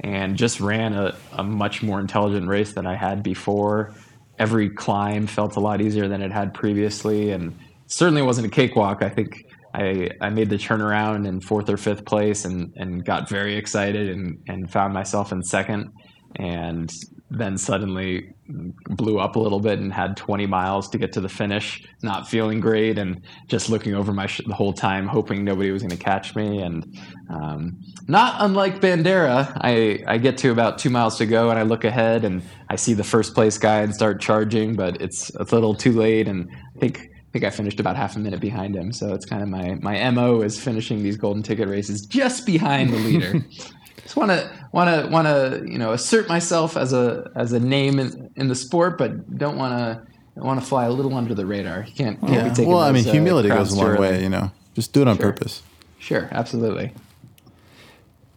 [0.00, 3.94] And just ran a, a much more intelligent race than I had before.
[4.38, 9.02] Every climb felt a lot easier than it had previously, and certainly wasn't a cakewalk.
[9.02, 9.44] I think
[9.74, 14.08] I, I made the turnaround in fourth or fifth place and, and got very excited
[14.08, 15.92] and, and found myself in second
[16.36, 16.92] and
[17.30, 21.28] then suddenly blew up a little bit and had 20 miles to get to the
[21.28, 25.70] finish, not feeling great, and just looking over my sh- the whole time, hoping nobody
[25.70, 26.60] was going to catch me.
[26.60, 26.98] And
[27.30, 31.62] um, not unlike Bandera, I, I get to about two miles to go, and I
[31.62, 35.44] look ahead and I see the first place guy and start charging, but it's a
[35.44, 37.08] little too late, and I think.
[37.08, 39.78] I think I finished about half a minute behind him, so it's kind of my
[39.80, 43.42] my mo is finishing these golden ticket races just behind the leader.
[44.02, 47.60] just want to want to want to you know assert myself as a as a
[47.60, 51.34] name in, in the sport, but don't want to want to fly a little under
[51.34, 51.84] the radar.
[51.86, 52.44] You can't, can't yeah.
[52.44, 52.68] be taking.
[52.68, 54.22] Well, those, I mean, uh, humility goes a long way.
[54.22, 55.32] You know, just do it on sure.
[55.32, 55.62] purpose.
[55.98, 56.92] Sure, absolutely.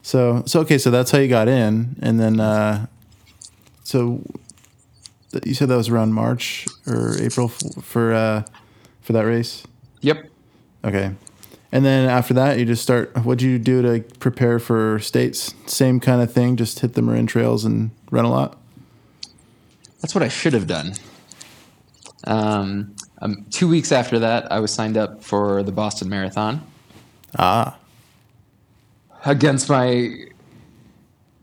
[0.02, 2.86] So so okay, so that's how you got in, and then uh,
[3.84, 4.22] so
[5.44, 8.44] you said that was around March or April for uh,
[9.02, 9.64] for that race.
[10.02, 10.30] Yep.
[10.84, 11.16] Okay.
[11.76, 13.14] And then after that, you just start.
[13.26, 15.54] What do you do to prepare for states?
[15.66, 16.56] Same kind of thing.
[16.56, 18.58] Just hit the Marin trails and run a lot.
[20.00, 20.94] That's what I should have done.
[22.24, 26.66] Um, um, two weeks after that, I was signed up for the Boston Marathon.
[27.38, 27.78] Ah.
[29.26, 30.16] Against my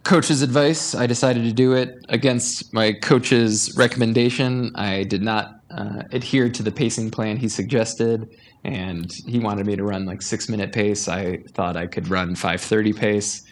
[0.03, 2.07] coach's advice, I decided to do it.
[2.09, 8.35] Against my coach's recommendation, I did not uh, adhere to the pacing plan he suggested
[8.64, 11.09] and he wanted me to run like six minute pace.
[11.09, 13.42] I thought I could run 530 pace.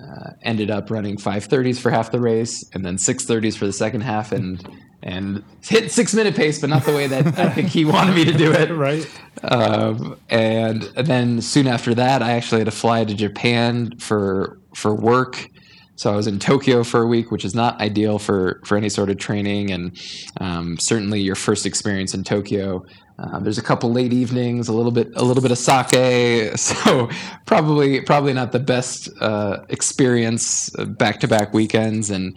[0.00, 4.00] Uh, ended up running 530s for half the race and then 630s for the second
[4.00, 4.66] half and
[5.02, 8.24] and hit six minute pace, but not the way that I think he wanted me
[8.26, 8.70] to do it.
[8.74, 9.08] right.
[9.42, 14.94] Um, and, then soon after that, I actually had to fly to Japan for for
[14.94, 15.48] work.
[15.96, 18.88] So I was in Tokyo for a week, which is not ideal for for any
[18.88, 19.98] sort of training, and
[20.40, 22.84] um, certainly your first experience in Tokyo
[23.20, 26.56] uh, there's a couple late evenings, a little bit, a little bit of sake.
[26.56, 27.10] So
[27.44, 32.36] probably, probably not the best uh, experience back to back weekends, and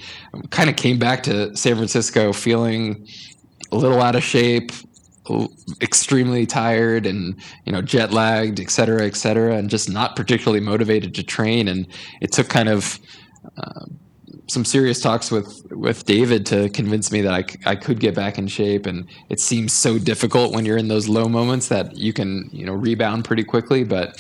[0.49, 3.07] kind of came back to San Francisco feeling
[3.71, 4.71] a little out of shape,
[5.81, 10.59] extremely tired, and you know jet lagged, et cetera, et cetera, and just not particularly
[10.59, 11.67] motivated to train.
[11.69, 11.87] And
[12.19, 12.99] it took kind of
[13.57, 13.85] uh,
[14.53, 18.37] some serious talks with with David to convince me that I, I could get back
[18.37, 22.13] in shape and it seems so difficult when you're in those low moments that you
[22.13, 24.19] can you know rebound pretty quickly but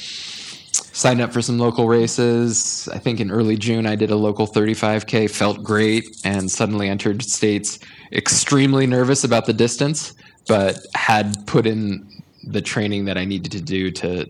[0.93, 2.87] signed up for some local races.
[2.93, 7.23] I think in early June I did a local 35k, felt great, and suddenly entered
[7.23, 7.79] states
[8.11, 10.13] extremely nervous about the distance,
[10.47, 12.07] but had put in
[12.43, 14.29] the training that I needed to do to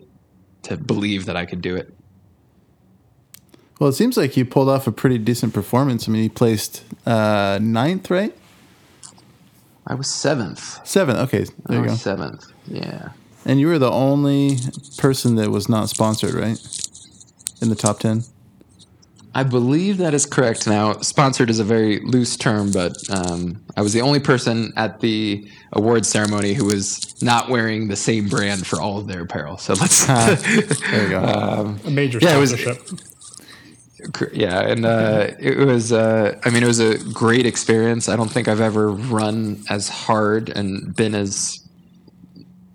[0.62, 1.92] to believe that I could do it.
[3.80, 6.08] Well, it seems like you pulled off a pretty decent performance.
[6.08, 8.34] I mean, you placed uh, ninth, right?
[9.86, 10.86] I was seventh.
[10.86, 11.18] Seventh.
[11.18, 11.94] Okay, there I you go.
[11.94, 12.46] seventh.
[12.66, 13.10] Yeah.
[13.44, 14.56] And you were the only
[14.96, 16.58] person that was not sponsored, right?
[17.60, 18.22] In the top ten.
[19.36, 20.66] I believe that is correct.
[20.68, 25.00] Now, sponsored is a very loose term, but um, I was the only person at
[25.00, 29.58] the award ceremony who was not wearing the same brand for all of their apparel.
[29.58, 30.06] So let's.
[30.06, 31.24] There you go.
[31.24, 32.86] um, A major Yeah, it was- sponsorship.
[32.86, 32.98] Cor-
[34.32, 35.92] Yeah, and uh, it was.
[35.92, 38.08] Uh, I mean, it was a great experience.
[38.08, 41.60] I don't think I've ever run as hard and been as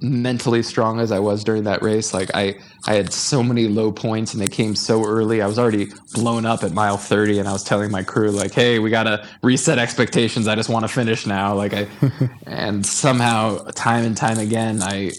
[0.02, 2.14] mentally strong as I was during that race.
[2.14, 2.56] Like I,
[2.88, 5.42] I had so many low points, and they came so early.
[5.42, 8.54] I was already blown up at mile thirty, and I was telling my crew like,
[8.54, 10.48] "Hey, we got to reset expectations.
[10.48, 11.88] I just want to finish now." Like I,
[12.46, 15.12] and somehow, time and time again, I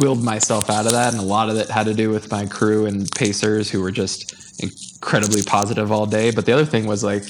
[0.00, 2.46] willed myself out of that, and a lot of it had to do with my
[2.46, 4.34] crew and pacers who were just
[5.02, 6.30] incredibly positive all day.
[6.30, 7.24] But the other thing was like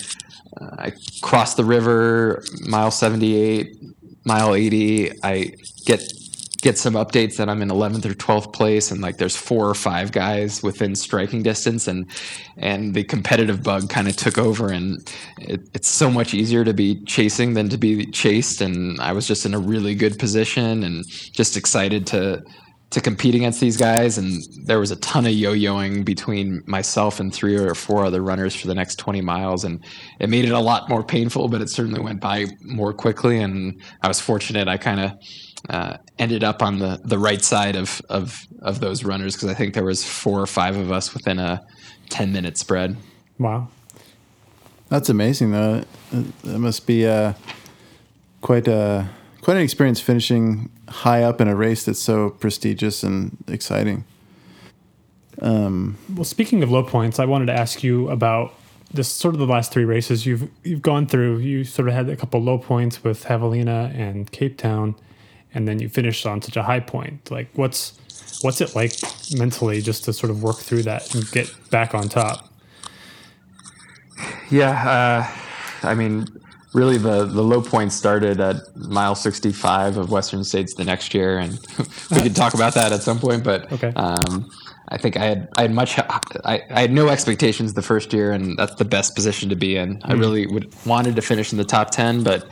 [0.61, 3.77] uh, I crossed the river, mile seventy eight,
[4.25, 5.11] mile eighty.
[5.23, 5.55] I
[5.87, 6.03] get
[6.61, 9.75] get some updates that I'm in 11th or 12th place and like there's four or
[9.75, 12.07] five guys within striking distance and
[12.57, 16.73] and the competitive bug kind of took over and it, it's so much easier to
[16.73, 20.85] be chasing than to be chased and I was just in a really good position
[20.85, 22.45] and just excited to
[22.93, 27.35] to compete against these guys and there was a ton of yo-yoing between myself and
[27.35, 29.83] three or four other runners for the next 20 miles and
[30.21, 33.81] it made it a lot more painful but it certainly went by more quickly and
[34.03, 35.13] I was fortunate I kind of
[35.71, 39.55] uh, ended up on the, the right side of, of, of those runners because I
[39.55, 41.65] think there was four or five of us within a
[42.11, 42.97] 10 minute spread.
[43.39, 43.69] Wow.
[44.89, 45.85] That's amazing, though.
[46.13, 47.33] That must be uh,
[48.43, 49.09] quite a
[49.43, 54.05] quite an experience finishing high up in a race that's so prestigious and exciting.
[56.15, 58.55] Well, speaking of low points, I wanted to ask you about
[58.95, 61.39] this sort of the last three races you've you've gone through.
[61.39, 64.95] You sort of had a couple low points with Javelina and Cape Town,
[65.55, 67.31] and then you finished on such a high point.
[67.31, 67.99] Like, what's
[68.43, 68.93] what's it like
[69.37, 72.49] mentally just to sort of work through that and get back on top?
[74.51, 75.25] Yeah,
[75.83, 76.27] uh, I mean,
[76.75, 81.15] really, the the low point started at mile sixty five of Western States the next
[81.15, 81.59] year, and
[82.11, 83.45] we could talk about that at some point.
[83.45, 83.93] But Okay.
[83.95, 84.51] um,
[84.89, 88.33] I think I had I had much I, I had no expectations the first year,
[88.33, 90.01] and that's the best position to be in.
[90.05, 92.47] I really would wanted to finish in the top ten, but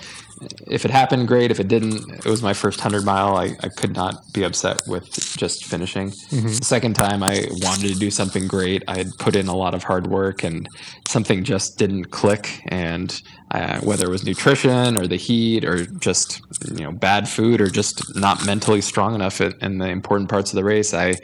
[0.66, 1.50] if it happened, great.
[1.50, 3.36] If it didn't, it was my first hundred mile.
[3.36, 6.12] I, I could not be upset with just finishing.
[6.30, 8.82] The second time, I wanted to do something great.
[8.88, 10.68] I had put in a lot of hard work, and
[11.08, 12.62] something just didn't click.
[12.68, 17.60] And uh, whether it was nutrition or the heat or just you know bad food
[17.60, 21.14] or just not mentally strong enough in, in the important parts of the race, I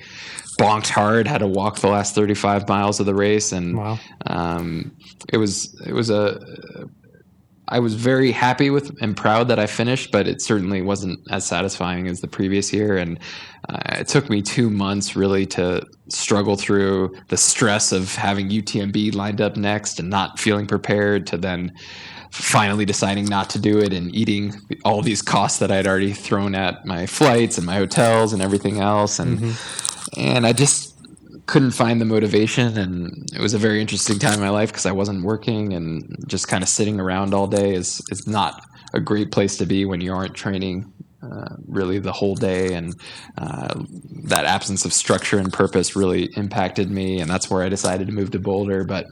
[0.58, 1.26] bonked hard.
[1.26, 3.98] Had to walk the last thirty five miles of the race, and Wow.
[4.26, 4.96] um,
[5.32, 6.40] it was it was a
[7.68, 11.44] I was very happy with and proud that I finished, but it certainly wasn't as
[11.44, 12.96] satisfying as the previous year.
[12.96, 13.18] And
[13.68, 19.14] uh, it took me two months really to struggle through the stress of having UTMB
[19.14, 21.72] lined up next and not feeling prepared to then
[22.30, 26.54] finally deciding not to do it and eating all these costs that I'd already thrown
[26.54, 29.18] at my flights and my hotels and everything else.
[29.18, 29.56] And,
[30.16, 30.85] and I just,
[31.46, 34.86] couldn't find the motivation and it was a very interesting time in my life because
[34.86, 39.00] I wasn't working and just kind of sitting around all day is is not a
[39.00, 42.94] great place to be when you aren't training uh, really the whole day and
[43.38, 43.80] uh,
[44.24, 48.12] that absence of structure and purpose really impacted me and that's where I decided to
[48.12, 48.84] move to Boulder.
[48.84, 49.06] But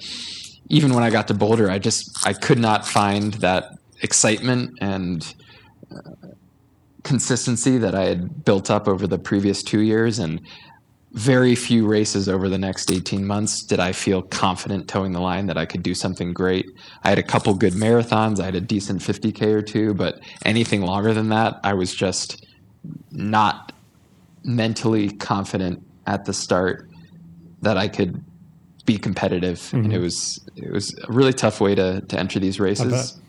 [0.69, 3.65] even when I got to Boulder I just I could not find that
[4.03, 5.35] excitement and
[5.91, 6.29] uh,
[7.05, 10.41] consistency that I had built up over the previous two years and
[11.15, 15.47] very few races over the next 18 months did I feel confident toeing the line
[15.47, 16.67] that I could do something great.
[17.05, 20.83] I had a couple good marathons, I had a decent 50K or two, but anything
[20.83, 22.45] longer than that, I was just
[23.13, 23.73] not
[24.43, 26.89] mentally confident at the start
[27.63, 28.23] that I could
[28.85, 29.71] be competitive.
[29.73, 29.93] And mm-hmm.
[29.93, 33.21] it was it was a really tough way to, to enter these races.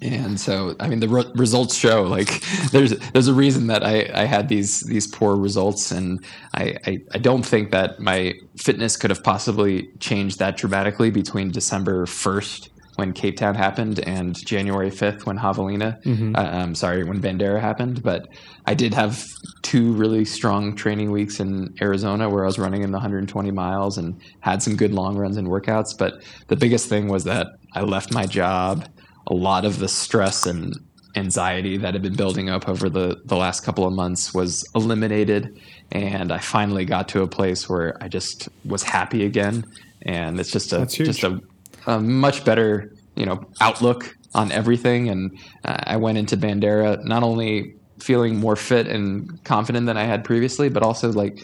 [0.00, 2.40] And so, I mean, the re- results show like
[2.70, 6.24] there's there's a reason that I, I had these these poor results, and
[6.54, 11.50] I, I I don't think that my fitness could have possibly changed that dramatically between
[11.50, 17.22] December first when Cape Town happened and January 5th when Javelina, uh, I'm sorry, when
[17.22, 18.02] Bandera happened.
[18.02, 18.26] But
[18.66, 19.24] I did have
[19.62, 23.98] two really strong training weeks in Arizona where I was running in the 120 miles
[23.98, 25.96] and had some good long runs and workouts.
[25.96, 28.88] But the biggest thing was that I left my job.
[29.28, 30.74] A lot of the stress and
[31.16, 35.58] anxiety that had been building up over the, the last couple of months was eliminated.
[35.92, 39.64] And I finally got to a place where I just was happy again.
[40.02, 41.40] And it's just a, just a,
[41.86, 45.08] a much better, you know, outlook on everything.
[45.08, 50.04] And uh, I went into Bandera not only feeling more fit and confident than I
[50.04, 51.42] had previously, but also like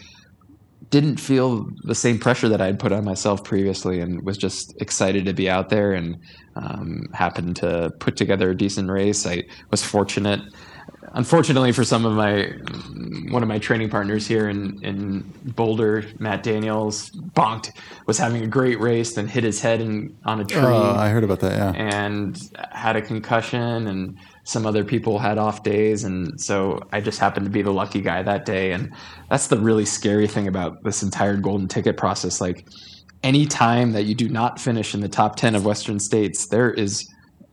[0.95, 5.25] didn't feel the same pressure that I'd put on myself previously, and was just excited
[5.25, 6.17] to be out there and
[6.55, 9.27] um, happened to put together a decent race.
[9.27, 10.39] I was fortunate.
[11.13, 12.45] Unfortunately, for some of my
[13.29, 17.71] one of my training partners here in, in Boulder, Matt Daniels, bonked
[18.05, 21.09] was having a great race, then hit his head in, on a tree Oh, I
[21.09, 21.53] heard about that.
[21.57, 21.71] Yeah.
[21.99, 22.39] and
[22.71, 26.03] had a concussion and some other people had off days.
[26.03, 28.71] And so I just happened to be the lucky guy that day.
[28.71, 28.93] And
[29.29, 32.39] that's the really scary thing about this entire golden ticket process.
[32.39, 32.65] Like
[33.23, 36.71] any time that you do not finish in the top 10 of western states there
[36.71, 37.09] is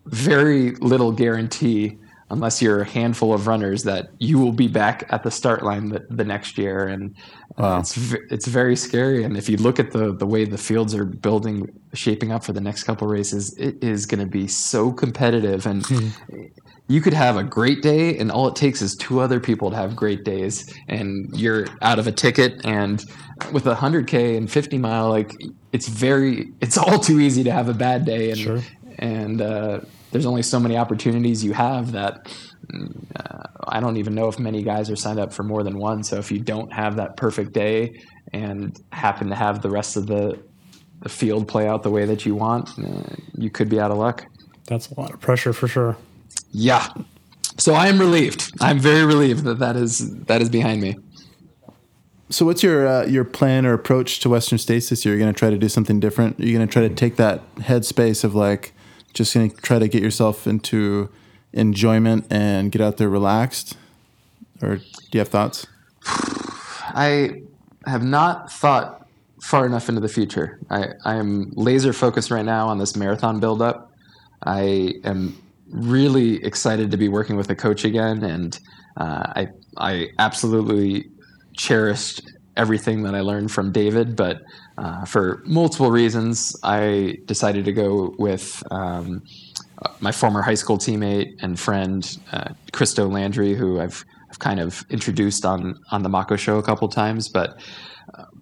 [0.06, 1.98] very little guarantee
[2.32, 5.90] unless you're a handful of runners that you will be back at the start line
[5.90, 6.86] the, the next year.
[6.88, 7.14] And
[7.58, 9.22] uh, it's v- it's very scary.
[9.24, 12.52] And if you look at the the way the fields are building shaping up for
[12.54, 15.66] the next couple races it is going to be so competitive.
[15.66, 15.84] And
[16.88, 19.76] you could have a great day and all it takes is two other people to
[19.76, 20.66] have great days.
[20.88, 23.04] And you're out of a ticket and
[23.52, 25.32] with a 100k and 50 mile like
[25.72, 28.30] it's very it's all too easy to have a bad day.
[28.30, 28.60] And Sure.
[28.98, 29.80] and uh,
[30.12, 32.32] there's only so many opportunities you have that
[33.16, 36.02] uh, I don't even know if many guys are signed up for more than one.
[36.04, 38.00] So if you don't have that perfect day
[38.32, 40.38] and happen to have the rest of the
[41.00, 43.98] the field play out the way that you want, uh, you could be out of
[43.98, 44.24] luck.
[44.66, 45.96] That's a lot of pressure for sure.
[46.52, 46.86] Yeah.
[47.58, 48.52] So I am relieved.
[48.60, 50.96] I'm very relieved that that is that is behind me.
[52.30, 55.14] So, what's your uh, your plan or approach to Western States this year?
[55.14, 56.38] You're going to try to do something different.
[56.38, 58.72] Are You're going to try to take that headspace of like
[59.12, 61.10] just to try to get yourself into
[61.52, 63.76] enjoyment and get out there relaxed.
[64.60, 65.66] Or do you have thoughts?
[66.06, 67.42] I
[67.86, 69.06] have not thought
[69.42, 70.60] far enough into the future.
[70.70, 73.92] I, I am laser focused right now on this marathon buildup.
[74.44, 75.36] I am
[75.68, 78.58] really excited to be working with a coach again, and
[78.96, 81.10] uh, I I absolutely
[81.56, 82.22] cherished
[82.56, 84.42] everything that I learned from David, but
[84.78, 88.62] uh, for multiple reasons, I decided to go with.
[88.70, 89.22] Um,
[89.98, 94.84] my former high school teammate and friend uh, Christo Landry, who I've I've kind of
[94.90, 97.60] introduced on on the Mocko show a couple times, but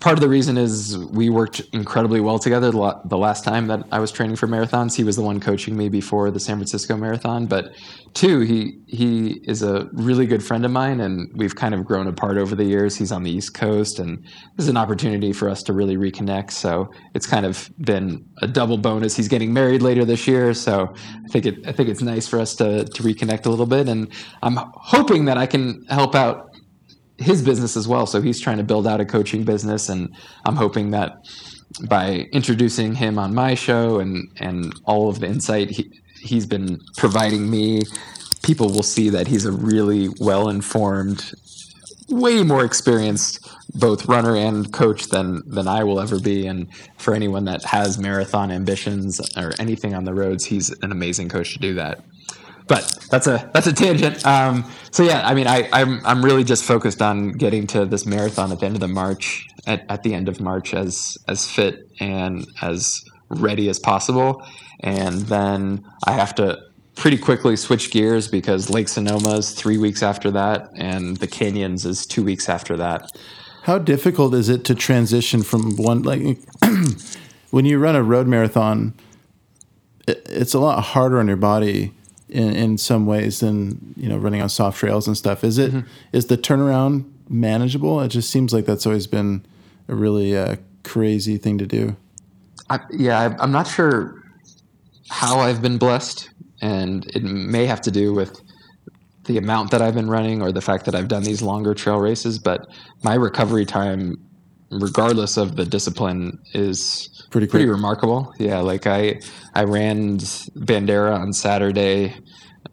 [0.01, 4.01] part of the reason is we worked incredibly well together the, last time that I
[4.01, 4.97] was training for marathons.
[4.97, 7.73] He was the one coaching me before the San Francisco Marathon, but
[8.15, 12.09] two, he he is a really good friend of mine, and we've kind of grown
[12.09, 12.97] apart over the years.
[12.97, 14.25] He's on the East Coast, and
[14.57, 16.51] this is an opportunity for us to really reconnect.
[16.51, 19.17] So it's kind of been a double bonus.
[19.17, 20.93] He's getting married later this year, so
[21.25, 23.89] I think it I think it's nice for us to to reconnect a little bit,
[23.89, 24.11] and
[24.43, 26.50] I'm hoping that I can help out
[27.21, 28.07] his business as well.
[28.07, 30.15] So he's trying to build out a coaching business, and
[30.47, 31.27] I'm hoping that
[31.89, 35.91] by introducing him on my show and and all of the insight he,
[36.21, 37.83] he's been providing me,
[38.43, 41.33] people will see that he's a really well informed,
[42.09, 46.47] way more experienced both runner and coach than than I will ever be.
[46.47, 46.67] And
[46.97, 51.53] for anyone that has marathon ambitions or anything on the roads, he's an amazing coach
[51.53, 52.03] to do that
[52.71, 54.25] but that's a that's a tangent.
[54.25, 58.07] Um, so yeah, I mean, I, I'm I'm really just focused on getting to this
[58.07, 61.51] marathon at the end of the March, at, at the end of March, as as
[61.51, 64.47] fit and as ready as possible,
[64.79, 66.61] and then I have to
[66.95, 71.85] pretty quickly switch gears because Lake Sonoma is three weeks after that, and the Canyons
[71.85, 73.11] is two weeks after that.
[73.65, 76.39] How difficult is it to transition from one like
[77.51, 78.95] when you run a road marathon?
[80.07, 81.95] It, it's a lot harder on your body
[82.31, 85.45] in, in some ways than you know running on soft trails and stuff.
[85.45, 85.85] Is it?
[86.13, 88.01] Is the turnaround manageable?
[88.01, 89.45] It just seems like that's always been
[89.89, 91.97] a really uh, crazy thing to do.
[92.69, 94.23] I, yeah, I'm not sure
[95.09, 96.31] how I've been blessed,
[96.63, 98.41] and it may have to do with
[99.25, 101.99] the amount that I've been running or the fact that I've done these longer trail
[101.99, 102.39] races.
[102.39, 102.69] But
[103.03, 104.17] my recovery time,
[104.71, 108.35] regardless of the discipline, is Pretty pretty remarkable.
[108.39, 109.21] Yeah, like I
[109.55, 112.17] I ran Bandera on Saturday,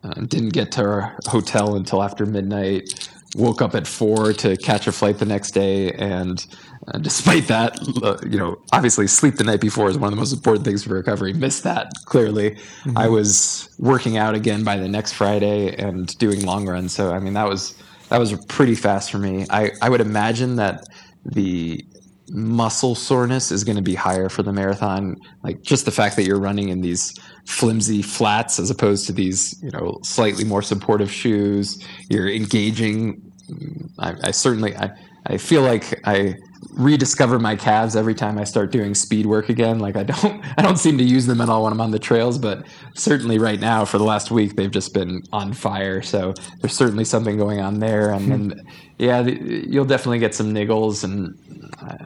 [0.03, 3.07] uh, didn't get to our hotel until after midnight.
[3.35, 6.43] woke up at four to catch a flight the next day, and
[6.87, 10.19] uh, despite that, uh, you know, obviously sleep the night before is one of the
[10.19, 11.33] most important things for recovery.
[11.33, 12.51] Missed that clearly.
[12.51, 12.97] Mm-hmm.
[12.97, 16.93] I was working out again by the next Friday and doing long runs.
[16.93, 17.75] So I mean, that was
[18.09, 19.45] that was pretty fast for me.
[19.51, 20.87] I I would imagine that
[21.27, 21.85] the
[22.29, 25.15] muscle soreness is going to be higher for the marathon.
[25.43, 27.13] Like just the fact that you're running in these
[27.45, 31.81] flimsy flats as opposed to these, you know, slightly more supportive shoes.
[32.09, 33.21] You're engaging.
[33.49, 34.91] Mm, I, I certainly, I,
[35.25, 36.35] I feel like I
[36.73, 39.79] rediscover my calves every time I start doing speed work again.
[39.79, 41.99] Like I don't, I don't seem to use them at all when I'm on the
[41.99, 46.01] trails, but certainly right now for the last week they've just been on fire.
[46.01, 48.11] So there's certainly something going on there.
[48.11, 48.29] And hmm.
[48.29, 51.37] then, yeah, you'll definitely get some niggles, and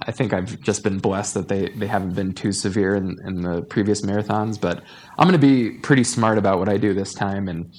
[0.05, 3.41] I think I've just been blessed that they they haven't been too severe in, in
[3.41, 4.59] the previous marathons.
[4.59, 4.83] But
[5.17, 7.71] I'm going to be pretty smart about what I do this time, and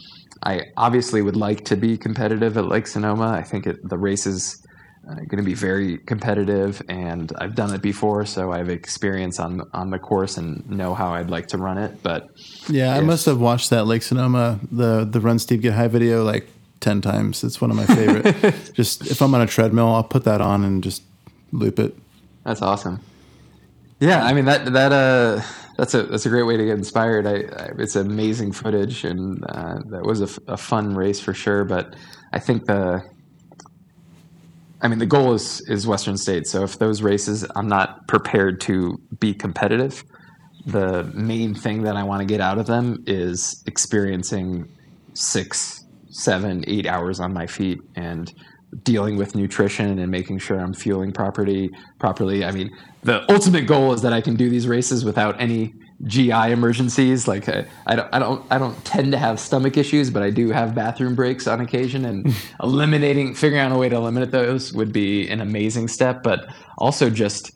[0.44, 3.28] I obviously would like to be competitive at Lake Sonoma.
[3.28, 4.64] I think it, the races
[5.04, 9.68] going to be very competitive, and I've done it before, so I have experience on
[9.72, 12.02] on the course and know how I'd like to run it.
[12.02, 12.30] But
[12.68, 15.88] yeah, if, I must have watched that Lake Sonoma the the Run Steep Get High
[15.88, 16.46] video like
[16.80, 17.42] ten times.
[17.42, 18.70] It's one of my favorite.
[18.74, 21.02] just if I'm on a treadmill, I'll put that on and just
[21.52, 21.96] loop it.
[22.44, 23.00] That's awesome.
[23.98, 25.42] Yeah, I mean that that uh
[25.76, 27.26] that's a that's a great way to get inspired.
[27.26, 31.64] I, I it's amazing footage, and uh, that was a, a fun race for sure.
[31.64, 31.94] But
[32.32, 33.02] I think the
[34.82, 36.50] I mean, the goal is is Western States.
[36.50, 40.04] So if those races, I'm not prepared to be competitive.
[40.66, 44.68] The main thing that I want to get out of them is experiencing
[45.14, 48.32] six, seven, eight hours on my feet and
[48.84, 51.70] dealing with nutrition and making sure I'm fueling properly.
[51.98, 52.44] Properly.
[52.44, 52.70] I mean,
[53.02, 55.74] the ultimate goal is that I can do these races without any
[56.04, 57.28] GI emergencies.
[57.28, 60.30] Like I, I, don't, I don't, I don't tend to have stomach issues, but I
[60.30, 62.04] do have bathroom breaks on occasion.
[62.04, 66.22] And eliminating, figuring out a way to eliminate those would be an amazing step.
[66.22, 66.46] But
[66.78, 67.52] also just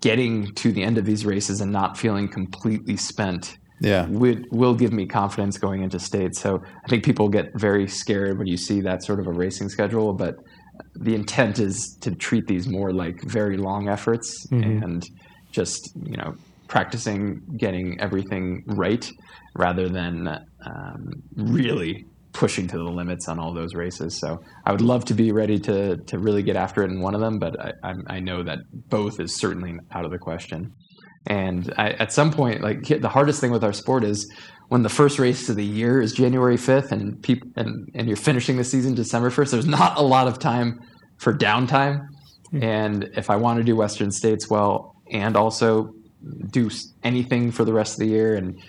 [0.00, 3.58] getting to the end of these races and not feeling completely spent.
[3.80, 6.40] Yeah, would will give me confidence going into states.
[6.40, 9.68] So I think people get very scared when you see that sort of a racing
[9.68, 10.34] schedule, but
[10.96, 14.82] the intent is to treat these more like very long efforts mm-hmm.
[14.82, 15.06] and
[15.52, 16.34] just you know
[16.68, 19.10] practicing getting everything right
[19.56, 24.20] rather than um, really pushing to the limits on all those races.
[24.20, 27.14] So I would love to be ready to to really get after it in one
[27.14, 30.72] of them, but I, I know that both is certainly out of the question.
[31.26, 34.30] And I, at some point, like the hardest thing with our sport is
[34.68, 38.16] when the first race of the year is January fifth, and people and and you're
[38.16, 39.50] finishing the season December first.
[39.50, 40.78] There's not a lot of time
[41.18, 42.00] for downtime.
[42.52, 42.62] Mm-hmm.
[42.62, 45.90] And if I want to do Western States well, and also
[46.50, 46.70] do
[47.04, 48.60] anything for the rest of the year and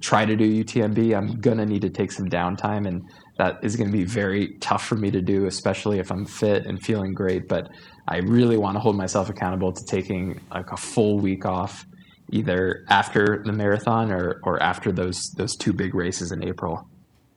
[0.00, 3.86] try to do UTMB, I'm gonna need to take some downtime, and that is going
[3.88, 7.48] to be very tough for me to do, especially if I'm fit and feeling great.
[7.48, 7.70] But
[8.08, 11.86] I really want to hold myself accountable to taking like a full week off,
[12.30, 16.86] either after the marathon or or after those those two big races in April.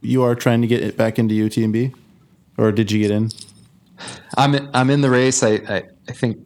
[0.02, 1.94] You are trying to get it back into UTMB,
[2.58, 3.30] or did you get in?
[4.36, 5.44] I'm I'm in the race.
[5.44, 6.38] I I, I think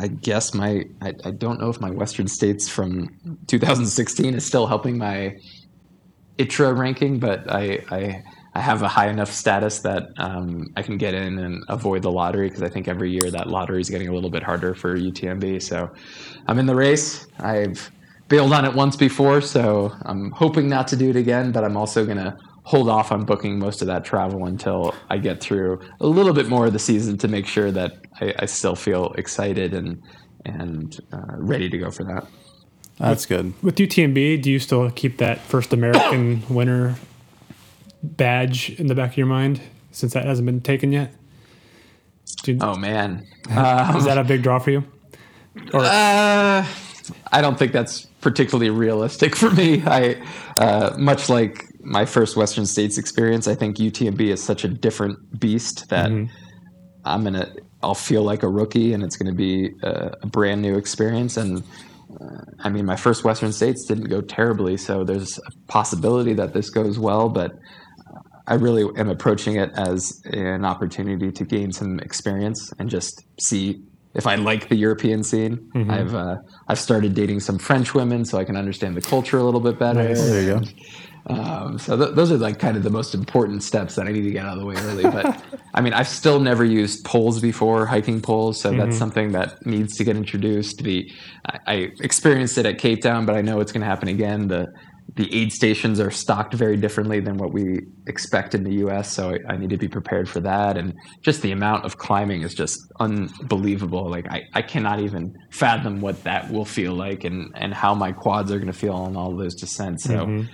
[0.00, 3.10] I guess my I, I don't know if my Western States from
[3.46, 5.36] 2016 is still helping my
[6.38, 8.22] ITRA ranking, but I I,
[8.54, 12.10] I have a high enough status that um, I can get in and avoid the
[12.10, 14.96] lottery because I think every year that lottery is getting a little bit harder for
[14.96, 15.62] UTMB.
[15.62, 15.90] So
[16.48, 17.26] I'm in the race.
[17.38, 17.90] I've
[18.28, 21.52] bailed on it once before, so I'm hoping not to do it again.
[21.52, 25.40] But I'm also gonna hold off on booking most of that travel until I get
[25.40, 28.76] through a little bit more of the season to make sure that I, I still
[28.76, 30.02] feel excited and
[30.44, 32.26] and uh, ready to go for that.
[32.98, 33.52] That's good.
[33.62, 36.96] With UTMB, do you still keep that first American winner
[38.02, 41.12] badge in the back of your mind since that hasn't been taken yet?
[42.44, 44.84] You, oh man, um, is that a big draw for you?
[45.74, 46.64] Or, uh,
[47.32, 49.82] I don't think that's particularly realistic for me.
[49.84, 50.22] I
[50.56, 55.38] uh, much like my first Western States experience, I think UTMB is such a different
[55.38, 56.32] beast that mm-hmm.
[57.04, 57.52] I'm gonna
[57.82, 61.36] I'll feel like a rookie, and it's going to be a, a, brand new experience.
[61.36, 61.62] And
[62.20, 66.52] uh, I mean, my first Western States didn't go terribly, so there's a possibility that
[66.52, 67.28] this goes well.
[67.28, 67.52] But
[68.46, 73.82] I really am approaching it as an opportunity to gain some experience and just see
[74.14, 75.70] if I like the European scene.
[75.74, 75.90] Mm-hmm.
[75.90, 76.36] I've uh,
[76.68, 79.78] I've started dating some French women, so I can understand the culture a little bit
[79.78, 80.02] better.
[80.02, 80.20] Nice.
[80.20, 80.66] There you go.
[81.26, 84.22] Um, so th- those are like kind of the most important steps that I need
[84.22, 85.02] to get out of the way early.
[85.02, 85.42] But
[85.74, 88.60] I mean, I've still never used poles before, hiking poles.
[88.60, 88.78] So mm-hmm.
[88.78, 90.82] that's something that needs to get introduced.
[90.82, 91.10] The
[91.46, 94.48] I, I, experienced it at Cape Town, but I know it's going to happen again.
[94.48, 94.66] The
[95.16, 99.10] the aid stations are stocked very differently than what we expect in the U.S.
[99.12, 102.42] So I, I, need to be prepared for that, and just the amount of climbing
[102.42, 104.08] is just unbelievable.
[104.08, 108.12] Like I, I cannot even fathom what that will feel like, and and how my
[108.12, 110.04] quads are going to feel on all those descents.
[110.04, 110.26] So.
[110.26, 110.52] Mm-hmm.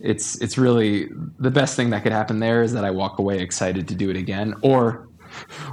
[0.00, 3.40] It's it's really the best thing that could happen there is that I walk away
[3.40, 5.08] excited to do it again, or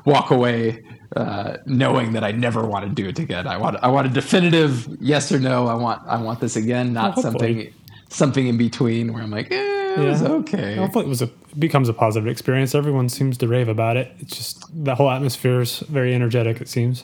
[0.06, 0.84] walk away
[1.16, 3.48] uh, knowing that I never want to do it again.
[3.48, 5.68] I want I want a definitive yes or no.
[5.68, 7.74] I want I want this again, not well, something
[8.10, 10.76] something in between where I'm like, eh, it was okay.
[10.76, 12.76] Hopefully, it was a it becomes a positive experience.
[12.76, 14.12] Everyone seems to rave about it.
[14.20, 16.62] It's just the whole atmosphere is very energetic.
[16.62, 17.04] It seems.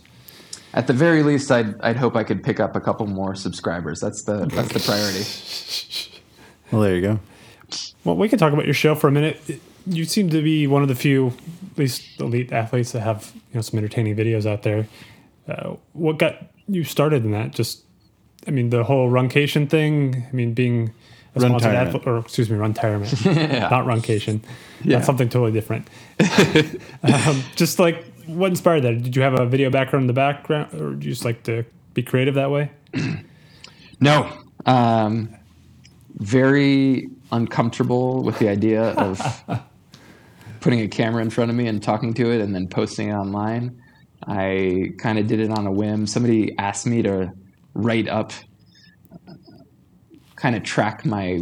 [0.76, 4.00] At the very least, I'd I'd hope I could pick up a couple more subscribers.
[4.00, 6.10] That's the that's the priority.
[6.74, 7.20] well, there you go.
[8.04, 9.40] Well, we can talk about your show for a minute.
[9.86, 11.34] You seem to be one of the few,
[11.72, 14.88] at least elite athletes that have you know some entertaining videos out there.
[15.48, 17.52] Uh, what got you started in that?
[17.52, 17.84] Just
[18.48, 20.26] I mean, the whole runcation thing.
[20.28, 20.94] I mean, being
[21.36, 23.70] a run sponsored athlete, or excuse me, run retirement, yeah.
[23.70, 24.42] not runcation.
[24.84, 24.98] Yeah.
[24.98, 25.88] That's something totally different.
[27.04, 29.04] um, just like what inspired that?
[29.04, 31.66] Did you have a video background in the background, or did you just like to
[31.94, 32.72] be creative that way?
[34.00, 34.32] no.
[34.66, 35.36] Um,
[36.16, 39.44] very uncomfortable with the idea of
[40.62, 43.14] putting a camera in front of me and talking to it and then posting it
[43.14, 43.82] online.
[44.26, 46.08] I kind of did it on a whim.
[46.08, 47.34] Somebody asked me to
[47.74, 48.32] write up,
[50.36, 51.42] kind of track my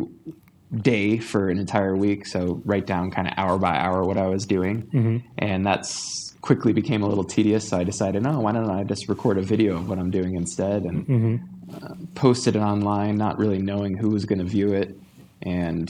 [0.75, 2.25] day for an entire week.
[2.25, 5.17] So write down kind of hour by hour what I was doing, mm-hmm.
[5.37, 7.69] and that's quickly became a little tedious.
[7.69, 10.35] So I decided, no, why don't I just record a video of what I'm doing
[10.35, 11.35] instead and mm-hmm.
[11.73, 14.97] Uh, posted it online, not really knowing who was going to view it
[15.43, 15.89] and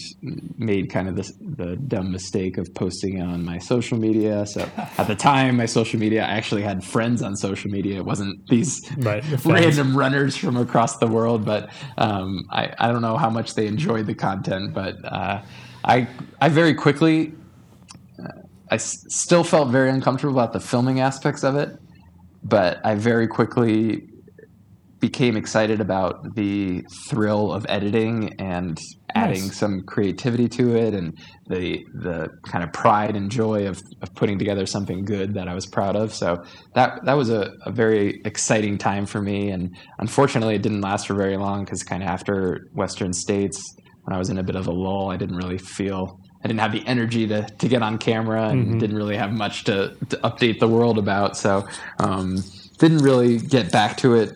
[0.57, 4.45] made kind of the, the dumb mistake of posting it on my social media.
[4.45, 4.61] So
[4.97, 7.97] at the time, my social media, I actually had friends on social media.
[7.97, 13.01] It wasn't these right, random runners from across the world, but um, I, I don't
[13.01, 15.41] know how much they enjoyed the content, but uh,
[15.83, 16.07] I,
[16.39, 17.33] I very quickly,
[18.23, 18.27] uh,
[18.69, 21.77] I s- still felt very uncomfortable about the filming aspects of it,
[22.41, 24.07] but I very quickly
[25.01, 28.79] became excited about the thrill of editing and
[29.15, 29.57] adding nice.
[29.57, 34.37] some creativity to it and the the kind of pride and joy of, of putting
[34.37, 36.13] together something good that I was proud of.
[36.13, 36.43] So
[36.75, 39.49] that that was a, a very exciting time for me.
[39.49, 44.15] And unfortunately, it didn't last for very long because kind of after Western States, when
[44.15, 46.71] I was in a bit of a lull, I didn't really feel I didn't have
[46.71, 48.77] the energy to to get on camera and mm-hmm.
[48.77, 51.35] didn't really have much to, to update the world about.
[51.35, 51.67] So.
[51.97, 52.37] Um,
[52.81, 54.35] didn't really get back to it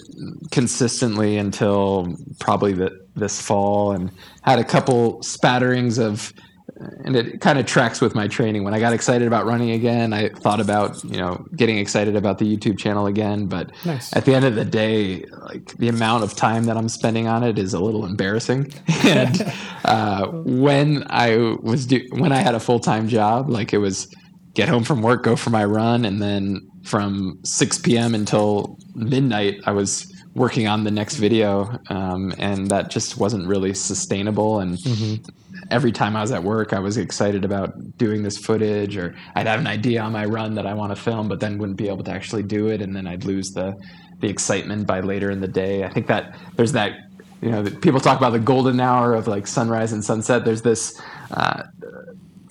[0.51, 4.11] consistently until probably the, this fall and
[4.43, 6.31] had a couple spatterings of
[6.77, 10.13] and it kind of tracks with my training when i got excited about running again
[10.13, 14.15] i thought about you know getting excited about the youtube channel again but nice.
[14.15, 17.43] at the end of the day like the amount of time that i'm spending on
[17.43, 18.71] it is a little embarrassing
[19.05, 19.41] and
[19.85, 24.07] uh, when i was do- when i had a full-time job like it was
[24.53, 28.13] get home from work go for my run and then from 6 p.m.
[28.13, 33.73] until midnight, I was working on the next video, um, and that just wasn't really
[33.73, 34.59] sustainable.
[34.59, 35.29] And mm-hmm.
[35.71, 39.47] every time I was at work, I was excited about doing this footage, or I'd
[39.47, 41.87] have an idea on my run that I want to film, but then wouldn't be
[41.87, 43.75] able to actually do it, and then I'd lose the
[44.19, 45.83] the excitement by later in the day.
[45.83, 46.93] I think that there's that
[47.41, 50.45] you know people talk about the golden hour of like sunrise and sunset.
[50.45, 51.01] There's this.
[51.31, 51.63] Uh,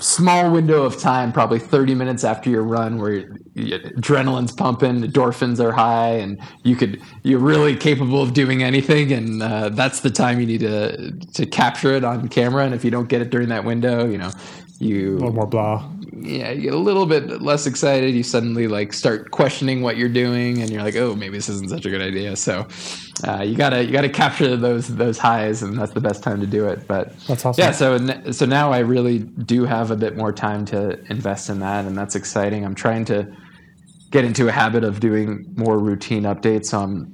[0.00, 5.72] small window of time, probably 30 minutes after your run, where adrenaline's pumping, endorphins are
[5.72, 10.40] high, and you could you're really capable of doing anything, and uh, that's the time
[10.40, 12.64] you need to to capture it on camera.
[12.64, 14.30] And if you don't get it during that window, you know,
[14.78, 15.88] you a little more blah
[16.24, 18.14] yeah, you get a little bit less excited.
[18.14, 21.70] You suddenly like start questioning what you're doing, and you're like, oh, maybe this isn't
[21.70, 22.36] such a good idea.
[22.36, 22.66] So
[23.26, 26.46] uh, you gotta you gotta capture those those highs, and that's the best time to
[26.46, 26.86] do it.
[26.86, 27.62] But that's awesome.
[27.62, 31.60] Yeah, so so now I really do have a bit more time to invest in
[31.60, 32.64] that, and that's exciting.
[32.64, 33.30] I'm trying to
[34.10, 36.66] get into a habit of doing more routine updates.
[36.66, 37.12] So I'm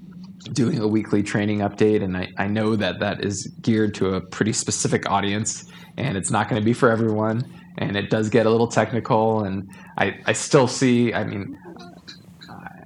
[0.52, 4.20] doing a weekly training update, and I, I know that that is geared to a
[4.20, 5.64] pretty specific audience,
[5.96, 7.44] and it's not going to be for everyone
[7.78, 9.44] and it does get a little technical.
[9.44, 11.12] And I, I still see.
[11.12, 11.58] I mean,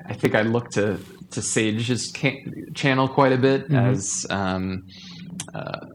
[0.07, 0.98] I think I look to
[1.30, 2.12] to Sage's
[2.74, 3.74] channel quite a bit mm-hmm.
[3.74, 4.86] as um,
[5.52, 5.86] uh,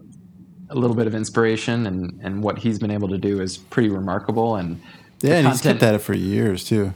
[0.70, 3.90] a little bit of inspiration, and and what he's been able to do is pretty
[3.90, 4.56] remarkable.
[4.56, 4.82] And
[5.22, 6.94] yeah, and content, he's kept at it for years too.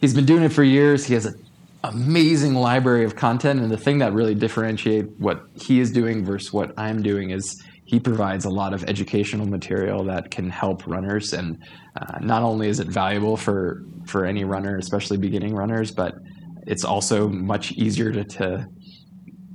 [0.00, 1.06] He's been doing it for years.
[1.06, 1.45] He has an
[1.88, 6.52] amazing library of content, and the thing that really differentiate what he is doing versus
[6.52, 11.32] what I'm doing is he provides a lot of educational material that can help runners.
[11.32, 11.58] And
[12.00, 16.14] uh, not only is it valuable for, for any runner, especially beginning runners, but
[16.66, 18.68] it's also much easier to, to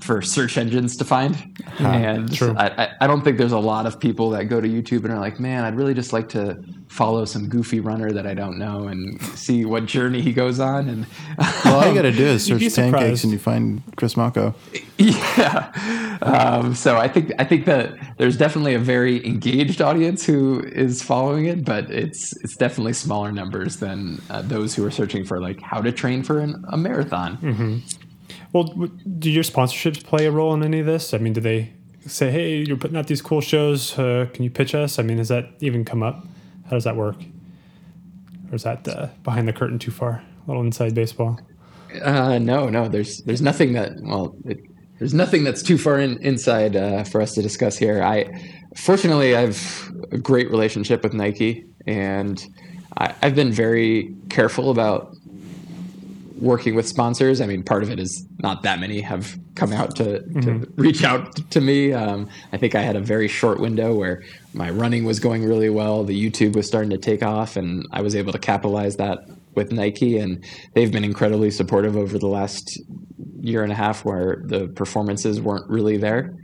[0.02, 1.60] for search engines to find.
[1.80, 2.30] and.
[2.58, 5.14] I, I, I don't think there's a lot of people that go to YouTube and
[5.14, 8.60] are like, man, I'd really just like to follow some goofy runner that I don't
[8.60, 10.90] know and see what journey he goes on.
[10.90, 11.06] And
[11.64, 14.54] Well, all you got to do is search pancakes and you find Chris Mocko.
[14.98, 16.18] yeah.
[16.22, 21.02] Um, so I think I think that there's definitely a very engaged audience who is
[21.02, 25.40] following it, but it's it's definitely smaller numbers than uh, those who are searching for
[25.40, 27.82] like how to train for an, a marathon.
[28.54, 31.14] Well, do your sponsorships play a role in any of this?
[31.14, 31.74] I mean, do they
[32.06, 33.98] say, "Hey, you're putting out these cool shows.
[33.98, 36.26] Uh, can you pitch us?" I mean, does that even come up?
[36.66, 37.16] How does that work?
[38.52, 40.24] Or is that uh, behind the curtain too far?
[40.46, 41.40] A little inside baseball.
[42.04, 44.60] Uh, no, no, there's there's nothing that well, it,
[45.00, 48.04] there's nothing that's too far in, inside uh, for us to discuss here.
[48.04, 48.26] I
[48.76, 52.46] fortunately I've a great relationship with Nike, and
[52.98, 55.16] I, I've been very careful about
[56.42, 57.40] working with sponsors.
[57.40, 61.04] I mean, part of it is not that many have come out to, to reach
[61.04, 61.94] out to me.
[61.94, 64.24] Um, I think I had a very short window where
[64.54, 68.02] my running was going really well, the YouTube was starting to take off, and I
[68.02, 69.20] was able to capitalize that
[69.54, 70.18] with Nike.
[70.18, 72.82] And they've been incredibly supportive over the last
[73.40, 76.36] year and a half where the performances weren't really there.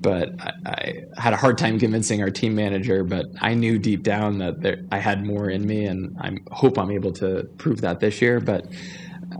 [0.00, 3.02] But I, I had a hard time convincing our team manager.
[3.02, 6.78] But I knew deep down that there, I had more in me, and I hope
[6.78, 8.38] I'm able to prove that this year.
[8.38, 8.66] But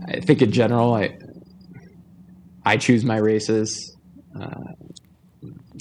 [0.07, 1.17] I think in general, I
[2.65, 3.95] I choose my races.
[4.39, 4.73] Uh,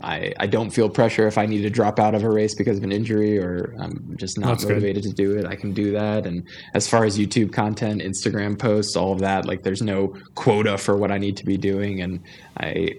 [0.02, 2.78] I I don't feel pressure if I need to drop out of a race because
[2.78, 4.74] of an injury or I'm just not That's good.
[4.74, 5.46] motivated to do it.
[5.46, 6.26] I can do that.
[6.26, 10.78] And as far as YouTube content, Instagram posts, all of that, like there's no quota
[10.78, 12.02] for what I need to be doing.
[12.02, 12.20] And
[12.58, 12.90] I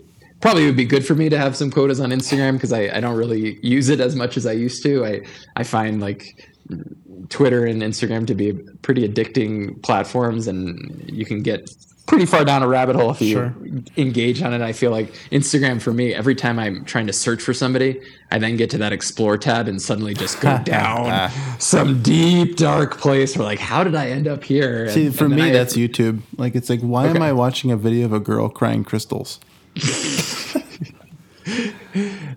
[0.42, 3.00] probably would be good for me to have some quotas on Instagram because I, I
[3.00, 5.06] don't really use it as much as I used to.
[5.06, 5.22] I
[5.56, 6.24] I find like
[7.30, 11.70] Twitter and Instagram to be pretty addicting platforms, and you can get
[12.08, 13.56] pretty far down a rabbit hole if you Sure.
[13.98, 14.62] engage on it.
[14.62, 18.00] I feel like Instagram for me, every time I'm trying to search for somebody,
[18.32, 21.56] I then get to that explore tab and suddenly just go down ah.
[21.58, 24.88] some deep dark place where like, how did I end up here?
[24.92, 26.20] See, for me, I- that's YouTube.
[26.38, 29.40] Like, it's like, why am I watching a video of a girl crying crystals?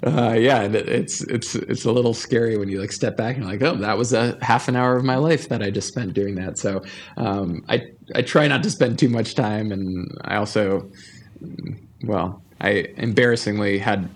[0.04, 3.34] Uh, yeah, and it, it's it's it's a little scary when you like step back
[3.34, 5.70] and you're like, oh, that was a half an hour of my life that I
[5.70, 6.56] just spent doing that.
[6.56, 6.84] So
[7.16, 7.82] um, I
[8.14, 10.88] I try not to spend too much time, and I also,
[12.04, 14.08] well, I embarrassingly had.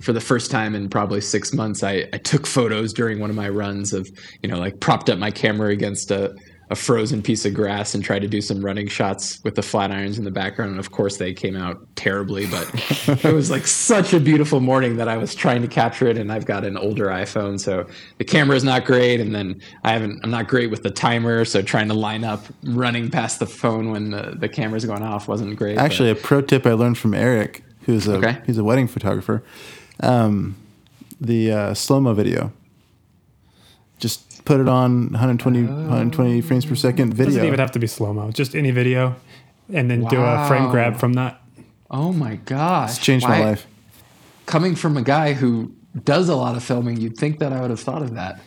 [0.00, 3.36] For the first time in probably six months, I, I took photos during one of
[3.36, 4.06] my runs of,
[4.42, 6.34] you know, like propped up my camera against a,
[6.68, 10.18] a frozen piece of grass and tried to do some running shots with the Flatirons
[10.18, 10.72] in the background.
[10.72, 12.68] And of course, they came out terribly, but
[13.24, 16.18] it was like such a beautiful morning that I was trying to capture it.
[16.18, 17.86] And I've got an older iPhone, so
[18.18, 19.20] the camera is not great.
[19.20, 22.44] And then I haven't, I'm not great with the timer, so trying to line up
[22.64, 25.76] running past the phone when the, the camera's going off wasn't great.
[25.76, 28.38] but- Actually, a pro tip I learned from Eric, who's a Okay.
[28.44, 29.44] he's a wedding photographer.
[30.00, 30.56] Um,
[31.20, 32.52] the uh, slow mo video.
[33.98, 37.26] Just put it on 120 120 frames per second video.
[37.26, 38.30] Doesn't even have to be slow mo.
[38.30, 39.16] Just any video,
[39.70, 41.42] and then do a frame grab from that.
[41.90, 43.66] oh my gosh, it's changed Why- my life.
[44.46, 45.72] Coming from a guy who
[46.04, 48.40] does a lot of filming, you'd think that I would have thought of that.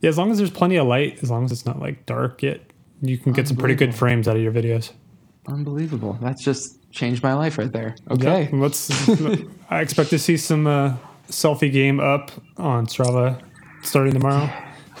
[0.00, 2.42] Yeah, as long as there's plenty of light, as long as it's not like dark
[2.42, 2.60] yet,
[3.00, 4.92] you can get some pretty good frames out of your videos.
[5.48, 6.18] Unbelievable.
[6.20, 7.96] That's just changed my life right there.
[8.10, 8.50] Okay.
[8.52, 8.90] Yeah, let's.
[9.70, 10.96] I expect to see some uh,
[11.28, 13.42] selfie game up on Strava
[13.82, 14.50] starting tomorrow.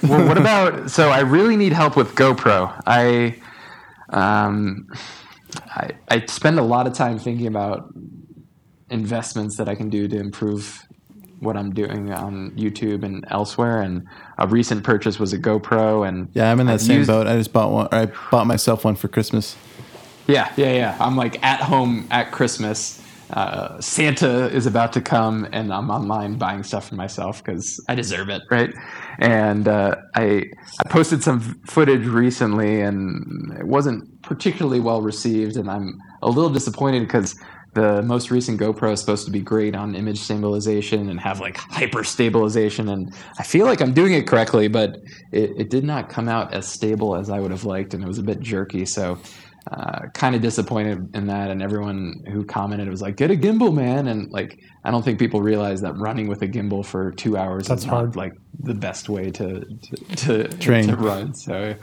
[0.02, 0.90] Well, what about?
[0.90, 2.80] So I really need help with GoPro.
[2.86, 3.40] I,
[4.10, 4.88] um,
[5.70, 7.92] I, I spend a lot of time thinking about
[8.90, 10.86] investments that I can do to improve
[11.40, 13.80] what I'm doing on YouTube and elsewhere.
[13.82, 14.06] And
[14.38, 17.26] a recent purchase was a GoPro, and Yeah, I'm in that I've same used- boat.
[17.26, 17.86] I just bought one.
[17.86, 19.56] Or I bought myself one for Christmas.
[20.28, 20.96] Yeah, yeah, yeah.
[21.00, 23.01] I'm like at home at Christmas.
[23.32, 27.94] Uh, Santa is about to come, and I'm online buying stuff for myself because I
[27.94, 28.72] deserve it, right?
[29.18, 30.44] And uh, I
[30.84, 36.50] I posted some footage recently, and it wasn't particularly well received, and I'm a little
[36.50, 37.34] disappointed because
[37.74, 41.56] the most recent GoPro is supposed to be great on image stabilization and have like
[41.56, 44.96] hyper stabilization, and I feel like I'm doing it correctly, but
[45.32, 48.06] it, it did not come out as stable as I would have liked, and it
[48.06, 48.84] was a bit jerky.
[48.84, 49.18] So
[49.70, 51.50] uh, kind of disappointed in that.
[51.50, 55.18] And everyone who commented was like, "Get a gimbal, man!" And like, I don't think
[55.18, 58.08] people realize that running with a gimbal for two hours That's is hard.
[58.08, 60.88] not like the best way to to, to, Train.
[60.88, 61.34] to run.
[61.34, 61.74] So,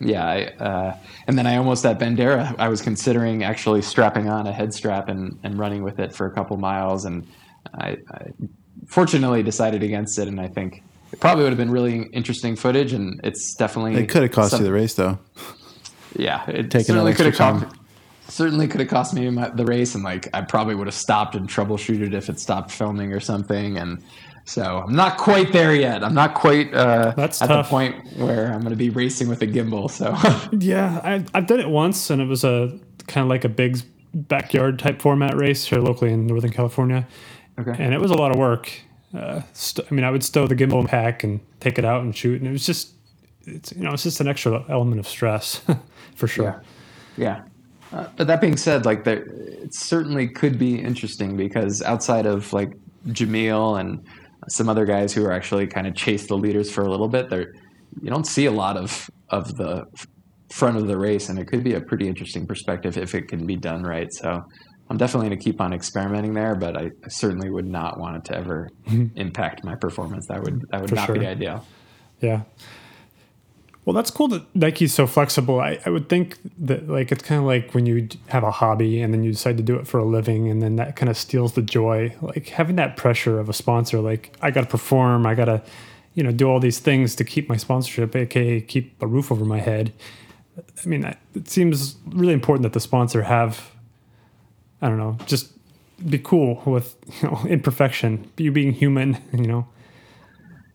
[0.00, 0.26] yeah.
[0.26, 0.96] I, uh,
[1.28, 5.08] and then I almost at Bandera, I was considering actually strapping on a head strap
[5.08, 7.26] and and running with it for a couple miles, and
[7.74, 8.32] I, I
[8.88, 10.28] fortunately decided against it.
[10.28, 10.82] And I think.
[11.10, 13.94] It probably would have been really interesting footage, and it's definitely.
[13.94, 15.18] It could have cost some- you the race, though.
[16.16, 17.66] Yeah, it Taking certainly could have cost.
[18.28, 21.34] certainly could have cost me my, the race, and like I probably would have stopped
[21.34, 23.76] and troubleshooted if it stopped filming or something.
[23.78, 24.02] And
[24.44, 26.02] so I'm not quite there yet.
[26.02, 27.66] I'm not quite uh, That's at tough.
[27.66, 29.90] the point where I'm going to be racing with a gimbal.
[29.90, 30.16] So
[30.58, 33.78] Yeah, I, I've done it once, and it was a kind of like a big
[34.14, 37.06] backyard type format race here locally in Northern California,
[37.58, 38.70] okay, and it was a lot of work.
[39.14, 42.14] Uh, st- I mean, I would stow the gimbal pack and take it out and
[42.16, 42.92] shoot, and it was just,
[43.48, 45.60] it's you know, it's just an extra element of stress,
[46.16, 46.62] for sure.
[47.16, 47.42] yeah,
[47.92, 47.98] yeah.
[47.98, 52.52] Uh, but that being said, like there, it certainly could be interesting because outside of
[52.52, 52.72] like
[53.08, 54.04] Jamil and
[54.48, 57.30] some other guys who are actually kind of chase the leaders for a little bit,
[57.30, 57.54] there
[58.02, 59.84] you don't see a lot of of the
[60.50, 63.46] front of the race, and it could be a pretty interesting perspective if it can
[63.46, 64.12] be done right.
[64.12, 64.44] So.
[64.90, 68.16] I'm definitely going to keep on experimenting there, but I I certainly would not want
[68.16, 68.70] it to ever
[69.16, 70.26] impact my performance.
[70.28, 71.62] That would that would For not be ideal.
[72.20, 72.42] Yeah.
[73.88, 75.60] Well, that's cool that Nike's so flexible.
[75.60, 79.00] I, I would think that like it's kind of like when you have a hobby
[79.00, 81.16] and then you decide to do it for a living, and then that kind of
[81.16, 82.14] steals the joy.
[82.20, 85.62] Like having that pressure of a sponsor, like I got to perform, I got to,
[86.12, 89.46] you know, do all these things to keep my sponsorship, aka keep a roof over
[89.46, 89.94] my head.
[90.84, 93.70] I mean, it seems really important that the sponsor have,
[94.82, 95.50] I don't know, just
[96.06, 99.66] be cool with you know imperfection, you being human, you know.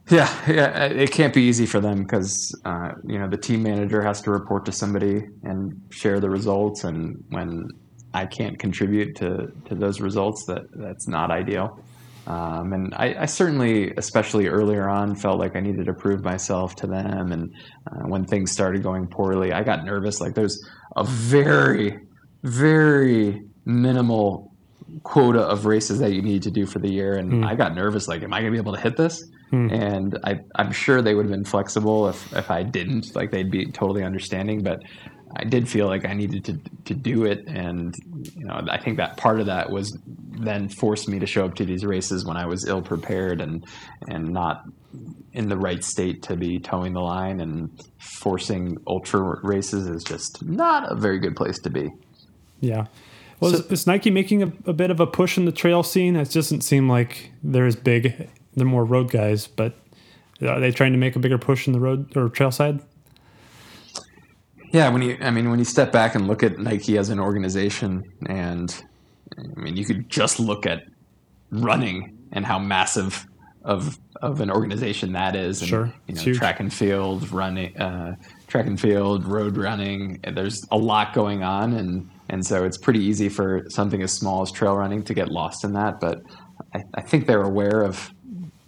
[0.09, 4.01] Yeah, yeah, it can't be easy for them because uh, you know the team manager
[4.01, 7.69] has to report to somebody and share the results, and when
[8.13, 11.79] I can't contribute to, to those results, that that's not ideal.
[12.27, 16.75] Um, and I, I certainly, especially earlier on, felt like I needed to prove myself
[16.77, 17.31] to them.
[17.31, 17.53] And
[17.87, 20.21] uh, when things started going poorly, I got nervous.
[20.21, 20.63] Like there's
[20.95, 21.99] a very,
[22.43, 24.53] very minimal
[25.01, 28.07] quota of races that you need to do for the year, and I got nervous.
[28.07, 29.23] Like, am I going to be able to hit this?
[29.53, 29.69] Hmm.
[29.69, 33.15] And I, I'm sure they would have been flexible if, if I didn't.
[33.15, 34.63] Like, they'd be totally understanding.
[34.63, 34.81] But
[35.35, 37.93] I did feel like I needed to to do it, and
[38.35, 41.53] you know, I think that part of that was then forced me to show up
[41.55, 43.63] to these races when I was ill prepared and
[44.07, 44.63] and not
[45.33, 50.43] in the right state to be toeing the line and forcing ultra races is just
[50.43, 51.91] not a very good place to be.
[52.59, 52.85] Yeah.
[53.39, 56.15] Well, is, is Nike making a, a bit of a push in the trail scene?
[56.15, 58.29] It doesn't seem like they're as big.
[58.55, 59.73] They're more road guys, but
[60.41, 62.81] are they trying to make a bigger push in the road or trail side?
[64.71, 67.19] Yeah, when you I mean when you step back and look at Nike as an
[67.19, 68.83] organization and
[69.37, 70.83] I mean you could just look at
[71.51, 73.27] running and how massive
[73.63, 75.93] of of an organization that is and Sure.
[76.07, 78.15] you know track and field running uh,
[78.47, 82.99] track and field road running there's a lot going on and and so it's pretty
[83.03, 86.23] easy for something as small as trail running to get lost in that but
[86.73, 88.11] I, I think they're aware of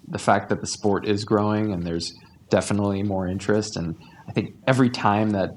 [0.07, 2.13] the fact that the sport is growing and there's
[2.49, 3.75] definitely more interest.
[3.77, 3.95] And
[4.29, 5.49] I think every time that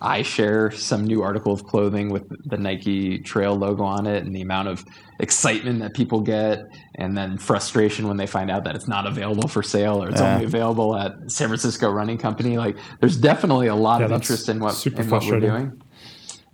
[0.00, 4.34] I share some new article of clothing with the Nike Trail logo on it and
[4.34, 4.84] the amount of
[5.20, 6.58] excitement that people get
[6.96, 10.20] and then frustration when they find out that it's not available for sale or it's
[10.20, 10.32] Yeah.
[10.34, 14.48] only available at San Francisco Running Company, like there's definitely a lot Yeah, of interest
[14.48, 15.80] in what, in what we're doing.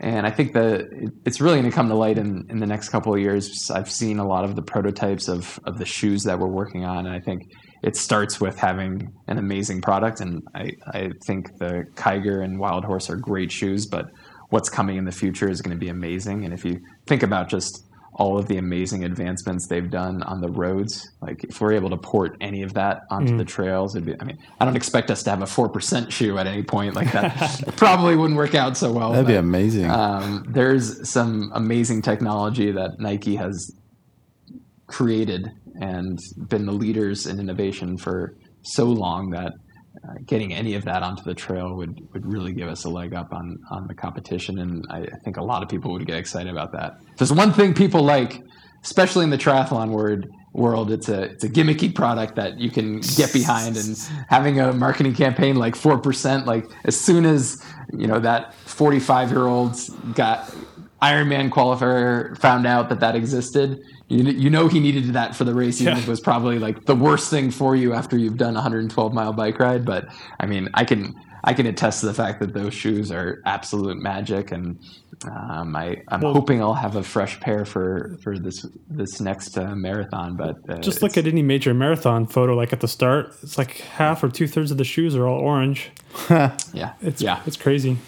[0.00, 0.88] And I think that
[1.24, 3.68] it's really going to come to light in, in the next couple of years.
[3.70, 7.06] I've seen a lot of the prototypes of, of the shoes that we're working on.
[7.06, 7.50] And I think
[7.82, 10.20] it starts with having an amazing product.
[10.20, 14.06] And I, I think the Kiger and Wild Horse are great shoes, but
[14.50, 16.44] what's coming in the future is going to be amazing.
[16.44, 17.84] And if you think about just
[18.18, 21.96] all of the amazing advancements they've done on the roads, like if we're able to
[21.96, 23.38] port any of that onto Mm.
[23.38, 26.36] the trails, it'd be, I mean, I don't expect us to have a 4% shoe
[26.36, 27.62] at any point like that.
[27.76, 29.12] probably wouldn't work out so well.
[29.12, 29.88] That'd be amazing.
[29.88, 33.70] um, there's some amazing technology that Nike has
[34.88, 35.50] created
[35.80, 39.52] and been the leaders in innovation for so long that
[40.06, 43.14] uh, getting any of that onto the trail would, would really give us a leg
[43.14, 44.58] up on, on the competition.
[44.58, 46.98] And I, think a lot of people would get excited about that.
[47.12, 48.42] If there's one thing people like,
[48.84, 53.00] especially in the triathlon word, world, it's a, it's a gimmicky product that you can
[53.16, 58.18] get behind and having a marketing campaign like 4%, like as soon as, you know,
[58.18, 59.76] that 45 year old
[60.14, 60.52] got
[61.00, 65.54] Ironman qualifier found out that that existed, you, you know he needed that for the
[65.54, 65.98] race, even Yeah.
[65.98, 69.12] if it was probably like the worst thing for you after you've done a 112
[69.12, 69.84] mile bike ride.
[69.84, 70.08] But
[70.40, 73.96] I mean, I can I can attest to the fact that those shoes are absolute
[73.98, 74.78] magic, and
[75.30, 79.56] um, I, I'm Well- hoping I'll have a fresh pair for for this this next
[79.58, 80.36] uh, marathon.
[80.36, 83.78] But uh, Just look at any major marathon photo, like at the start, it's like
[83.78, 85.90] half or two thirds of the shoes are all orange.
[86.30, 87.98] yeah, It's yeah, it's crazy.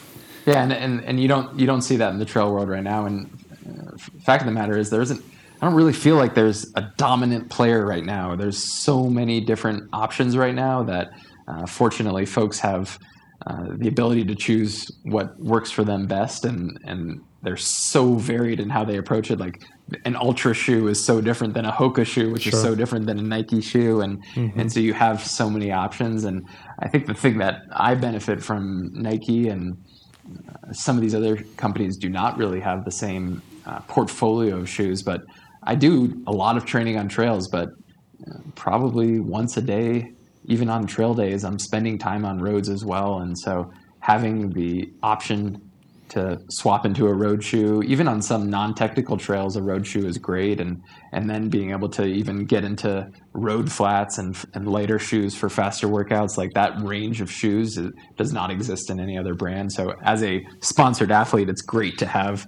[0.46, 2.82] Yeah, and, and and you don't you don't see that in the trail world right
[2.82, 3.05] now.
[3.07, 3.28] And
[3.68, 5.22] uh, fact of the matter is, there isn't.
[5.61, 8.34] I don't really feel like there's a dominant player right now.
[8.34, 11.11] There's so many different options right now that,
[11.46, 12.98] uh, fortunately, folks have
[13.46, 18.61] uh, the ability to choose what works for them best, and and they're so varied
[18.61, 19.38] in how they approach it.
[19.38, 19.62] Like
[20.04, 22.52] an Altra shoe is so different than a Hoka shoe, which Sure.
[22.54, 26.24] is so different than a Nike shoe, and and so you have so many options.
[26.24, 26.46] And
[26.78, 29.76] I think the thing that I benefit from Nike and
[30.26, 34.68] uh, some of these other companies do not really have the same uh, portfolio of
[34.68, 35.22] shoes, but
[35.70, 37.68] I do a lot of training on trails, but
[38.28, 40.10] uh, probably once a day,
[40.46, 43.20] even on trail days, I'm spending time on roads as well.
[43.20, 45.70] And so having the option
[46.08, 50.18] to swap into a road shoe, even on some non-technical trails, a road shoe is
[50.18, 50.60] great.
[50.60, 55.36] And and then being able to even get into road flats and and lighter shoes
[55.36, 57.78] for faster workouts, like that range of shoes
[58.16, 59.70] does not exist in any other brand.
[59.70, 62.44] So as a sponsored athlete, it's great to have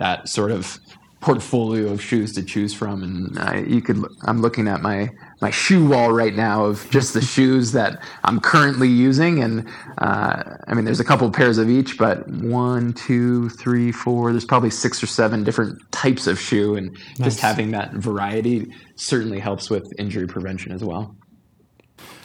[0.00, 0.76] that sort of
[1.24, 5.08] portfolio of shoes to choose from and I, you could i'm looking at my
[5.40, 9.66] my shoe wall right now of just the shoes that i'm currently using and
[9.96, 14.44] uh, i mean there's a couple pairs of each but one two three four there's
[14.44, 17.18] probably six or seven different types of shoe and Nice.
[17.20, 21.16] just having that variety certainly helps with injury prevention as well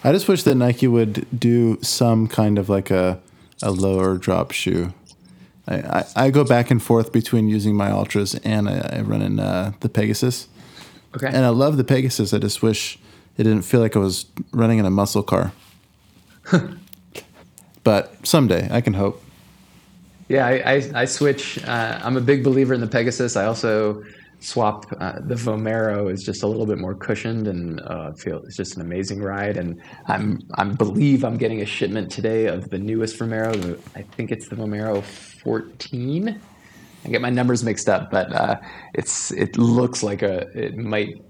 [0.03, 3.21] I just wish that Nike would do some kind of like a
[3.61, 4.93] a lower drop shoe.
[5.69, 9.39] I, I, go back and forth between using my ultras and I, I run in
[9.39, 10.47] uh, the Pegasus,
[11.15, 12.33] okay and I love the Pegasus.
[12.33, 12.97] I just wish
[13.37, 15.53] it didn't feel like I was running in a muscle car.
[17.83, 19.23] but someday I can hope.
[20.27, 21.63] Yeah, I, I, I switch.
[21.63, 23.35] Uh, I'm a big believer in the Pegasus.
[23.35, 24.03] I also
[24.41, 28.55] swap uh, the Vomero is just a little bit more cushioned and uh, feel it's
[28.55, 29.57] just an amazing ride.
[29.57, 33.79] And I'm I believe I'm getting a shipment today of the newest Vomero.
[33.95, 35.03] I think it's the Vomero
[35.43, 36.39] 14.
[37.05, 38.59] I get my numbers mixed up, but uh,
[38.93, 41.21] it's it looks like a it might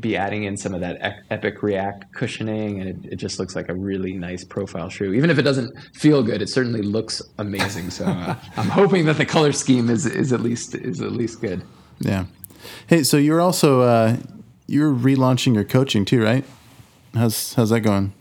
[0.00, 3.68] be adding in some of that Epic React cushioning, and it, it just looks like
[3.68, 5.12] a really nice profile shoe.
[5.14, 7.90] Even if it doesn't feel good, it certainly looks amazing.
[7.90, 11.40] So uh, I'm hoping that the color scheme is is at least is at least
[11.40, 11.62] good.
[12.00, 12.26] Yeah.
[12.86, 14.16] Hey, so you're also uh,
[14.66, 16.44] you're relaunching your coaching too, right?
[17.14, 18.12] How's how's that going?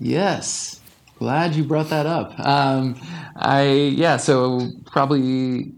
[0.00, 0.80] Yes.
[1.18, 2.38] Glad you brought that up.
[2.38, 2.94] Um,
[3.34, 5.72] I yeah, so probably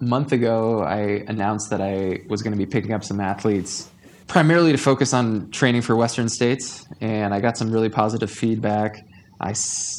[0.00, 3.90] a month ago I announced that I was going to be picking up some athletes
[4.26, 8.96] primarily to focus on training for Western States and I got some really positive feedback.
[9.38, 9.54] I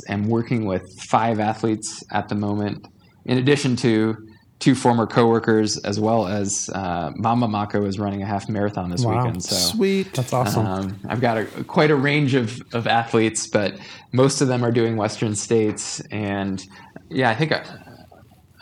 [0.10, 2.88] am working with 5 athletes at the moment
[3.26, 4.18] in addition to
[4.66, 9.06] two former coworkers as well as uh, Mama Mocko is running a half marathon this
[9.06, 9.24] Wow.
[9.24, 9.44] weekend.
[9.44, 10.12] So Sweet.
[10.14, 10.66] That's awesome.
[10.66, 13.78] um, I've got a, quite a range of, of athletes, but
[14.12, 16.00] most of them are doing Western states.
[16.10, 16.64] And
[17.12, 17.64] yeah, I think I,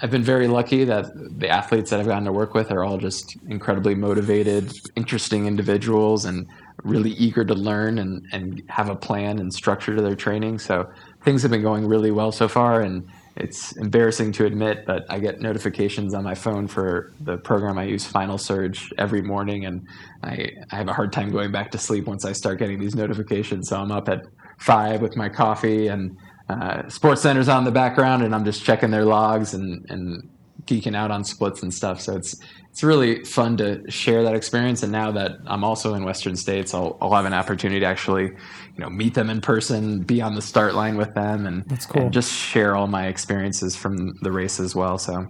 [0.02, 1.06] I've been very lucky that
[1.40, 6.26] the athletes that I've gotten to work with are all just incredibly motivated, interesting individuals,
[6.26, 6.46] and
[6.84, 10.60] really eager to learn and, and have a plan and structure to their training.
[10.60, 10.86] So
[11.24, 12.82] things have been going really well so far.
[12.82, 17.78] And it's embarrassing to admit, but I get notifications on my phone for the program
[17.78, 19.88] I use, Final Surge, every morning, and
[20.22, 22.96] I, I have a hard time going back to sleep once I start getting these
[22.96, 23.70] notifications.
[23.70, 24.26] So I'm up at
[24.60, 26.16] five with my coffee, and
[26.48, 30.30] uh, Sports Center's on the background, and I'm just checking their logs and and
[30.66, 32.02] geeking out on splits and stuff.
[32.02, 34.82] So it's it's really fun to share that experience.
[34.82, 38.32] And now that I'm also in Western States, I'll, I'll have an opportunity to actually,
[38.76, 41.86] you know, meet them in person, be on the start line with them, and, That's
[41.86, 42.04] cool.
[42.04, 44.98] and just share all my experiences from the race as well.
[44.98, 45.28] So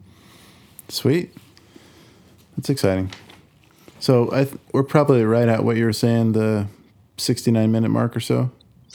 [0.90, 1.34] Sweet.
[2.56, 3.12] That's exciting.
[4.00, 6.68] So I th- we're probably right at what you were saying, the
[7.18, 8.52] 69 minute mark or so.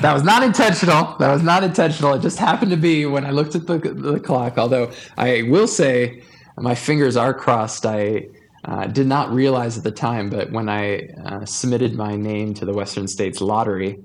[0.00, 1.16] that was not intentional.
[1.18, 2.14] That was not intentional.
[2.14, 4.58] It just happened to be when I looked at the, the clock.
[4.58, 6.22] Although I will say,
[6.58, 7.86] my fingers are crossed.
[7.86, 8.28] I
[8.66, 12.64] uh, did not realize at the time, but when I uh, submitted my name to
[12.64, 13.96] the Western States Lottery,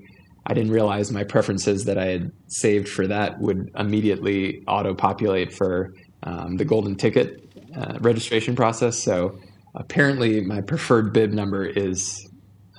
[0.46, 5.52] I didn't realize my preferences that I had saved for that would immediately auto populate
[5.52, 7.42] for um, the golden ticket
[7.76, 9.02] uh, registration process.
[9.02, 9.38] So
[9.74, 12.28] apparently, my preferred bib number is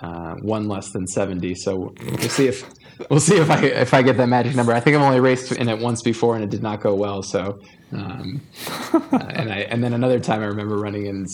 [0.02, 1.56] uh, one less than 70.
[1.56, 2.70] So we'll see if
[3.10, 4.74] we'll see if I if I get that magic number.
[4.74, 7.24] I think I've only raced in it once before and it did not go well.
[7.24, 7.60] So
[7.92, 8.42] um,
[8.94, 11.26] uh, and I and then another time I remember running in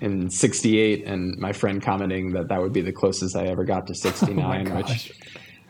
[0.00, 3.86] in 68 and my friend commenting that that would be the closest I ever got
[3.86, 5.12] to 69, which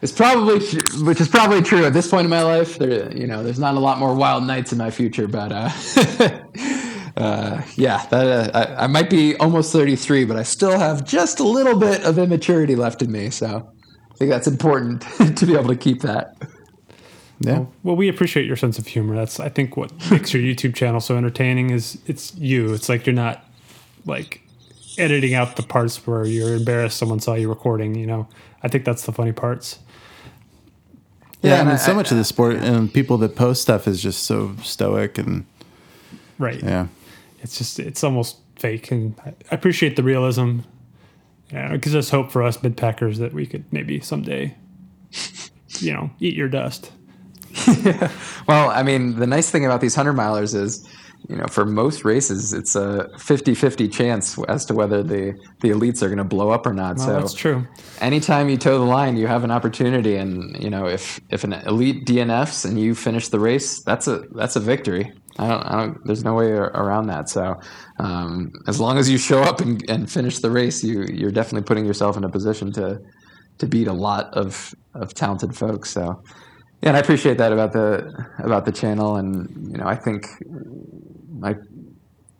[0.03, 0.59] is probably
[1.05, 2.79] which is probably true at this point in my life.
[2.79, 5.53] There you know there's not a lot more wild nights in my future, but.
[5.53, 6.41] Uh,
[7.17, 11.39] Uh, yeah, that uh, I, I might be almost 33, but I still have just
[11.39, 13.31] a little bit of immaturity left in me.
[13.31, 13.73] So
[14.11, 15.03] I think that's important
[15.37, 16.37] to be able to keep that.
[17.41, 17.67] Yeah.
[17.83, 19.15] Well, we appreciate your sense of humor.
[19.15, 22.73] That's I think what makes your YouTube channel so entertaining is it's you.
[22.75, 23.45] It's like you're not
[24.05, 24.41] like
[24.99, 28.29] editing out the parts where you're embarrassed someone saw you recording, you know.
[28.63, 29.79] I think that's the funny parts.
[31.43, 33.63] Yeah, Yeah, I mean, and so I- much of the sport and people that post
[33.63, 35.45] stuff is just so stoic and
[36.39, 36.63] Right.
[36.63, 36.87] yeah.
[37.43, 40.61] It's just it's almost fake, and I I appreciate the realism.
[41.53, 44.55] Yeah, it gives us hope for us mid packers that we could maybe someday,
[45.81, 46.91] you know, eat your dust.
[48.49, 50.87] Well, I mean, the nice thing about these 100 milers is,
[51.29, 55.71] you know, for most races, it's a 50 50 chance as to whether the, the
[55.71, 56.97] elites are going to blow up or not.
[56.99, 57.67] Well, so that's true.
[58.01, 60.17] anytime you toe the line, you have an opportunity.
[60.17, 64.25] And, you know, if, if an elite DNFs and you finish the race, that's a,
[64.35, 65.13] that's a victory.
[65.39, 67.29] I don't, I don't, there's no way around that.
[67.29, 67.59] So,
[67.99, 71.67] um, as long as you show up and, and finish the race, you, you're definitely
[71.67, 73.01] putting yourself in a position to,
[73.59, 75.91] to beat a lot of, of talented folks.
[75.91, 76.23] So,
[76.85, 80.27] yeah, and I appreciate that about the about the channel, and you know, I think
[81.45, 81.57] my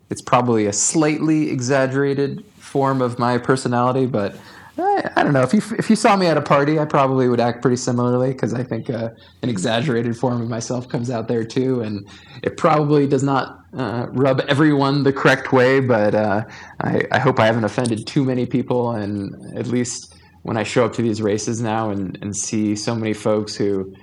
[0.09, 4.35] it's probably a slightly exaggerated form of my personality, but
[4.77, 5.41] I, I don't know.
[5.41, 8.33] If you if you saw me at a party, I probably would act pretty similarly
[8.33, 9.09] because I think uh,
[9.41, 12.07] an exaggerated form of myself comes out there too, and
[12.43, 16.43] it probably does not uh, rub everyone the correct way, but uh,
[16.81, 20.85] I, I hope I haven't offended too many people, and at least when I show
[20.85, 23.95] up to these races now and, and see so many folks who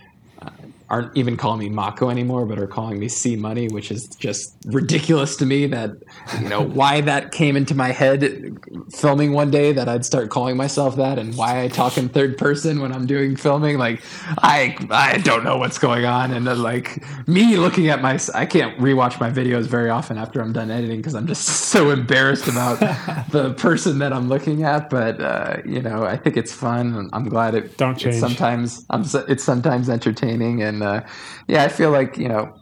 [0.92, 4.54] aren't even calling me Mocko anymore, but are calling me C Money, which is just
[4.66, 5.66] ridiculous to me.
[5.66, 5.92] That
[6.40, 8.58] you know why that came into my head
[8.92, 12.36] filming one day that I'd start calling myself that, and why I talk in third
[12.36, 13.78] person when I'm doing filming.
[13.78, 14.02] Like
[14.42, 18.44] I I don't know what's going on, and then, like me looking at my I
[18.44, 22.48] can't rewatch my videos very often after I'm done editing because I'm just so embarrassed
[22.48, 22.80] about
[23.30, 24.90] the person that I'm looking at.
[24.90, 27.08] But uh, you know I think it's fun.
[27.14, 28.16] I'm glad it Don't it's change.
[28.16, 31.00] sometimes I'm it's sometimes entertaining and uh,
[31.48, 32.52] yeah I feel like you know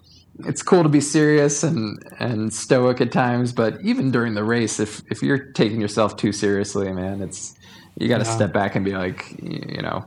[0.46, 4.80] it's cool to be serious and and stoic at times but even during the race
[4.80, 7.54] if if you're taking yourself too seriously man it's
[7.96, 8.34] you got to Yeah.
[8.36, 10.04] step back and be like you know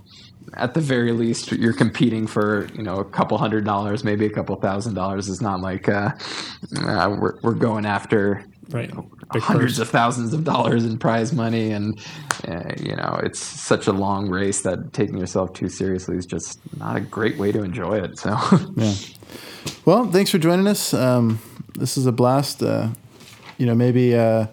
[0.55, 4.29] at the very least you're competing for you know a couple hundred dollars maybe a
[4.29, 6.11] couple thousand dollars it's not like uh,
[6.77, 8.91] uh, we're, we're going after Right.
[9.33, 9.79] Big hundreds purse.
[9.79, 11.99] of thousands of dollars in prize money and
[12.47, 16.59] uh, you know it's such a long race that taking yourself too seriously is just
[16.77, 18.37] not a great way to enjoy it so
[18.75, 18.93] Yeah.
[19.85, 20.93] Well, thanks for joining us.
[20.93, 21.39] Um,
[21.75, 22.61] this is a blast.
[22.61, 22.89] Uh,
[23.57, 24.47] you know, maybe uh,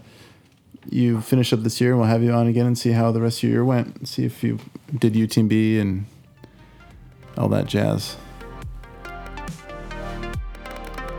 [0.89, 3.21] you finish up this year and we'll have you on again and see how the
[3.21, 4.09] rest of your year went.
[4.09, 4.59] See if you
[4.97, 6.07] did UTMB and
[7.37, 8.17] all that jazz.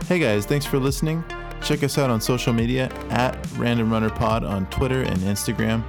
[0.06, 1.24] Hey guys, thanks for listening.
[1.64, 5.82] Check us out on social media at Random Runner Pod on Twitter and Instagram,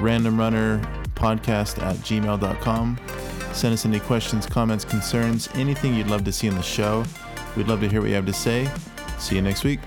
[0.00, 0.78] Random Runner
[1.14, 2.98] Podcast at gmail.com.
[3.52, 7.04] Send us any questions, comments, concerns, anything you'd love to see in the show.
[7.56, 8.68] We'd love to hear what you have to say.
[9.18, 9.80] See you next week.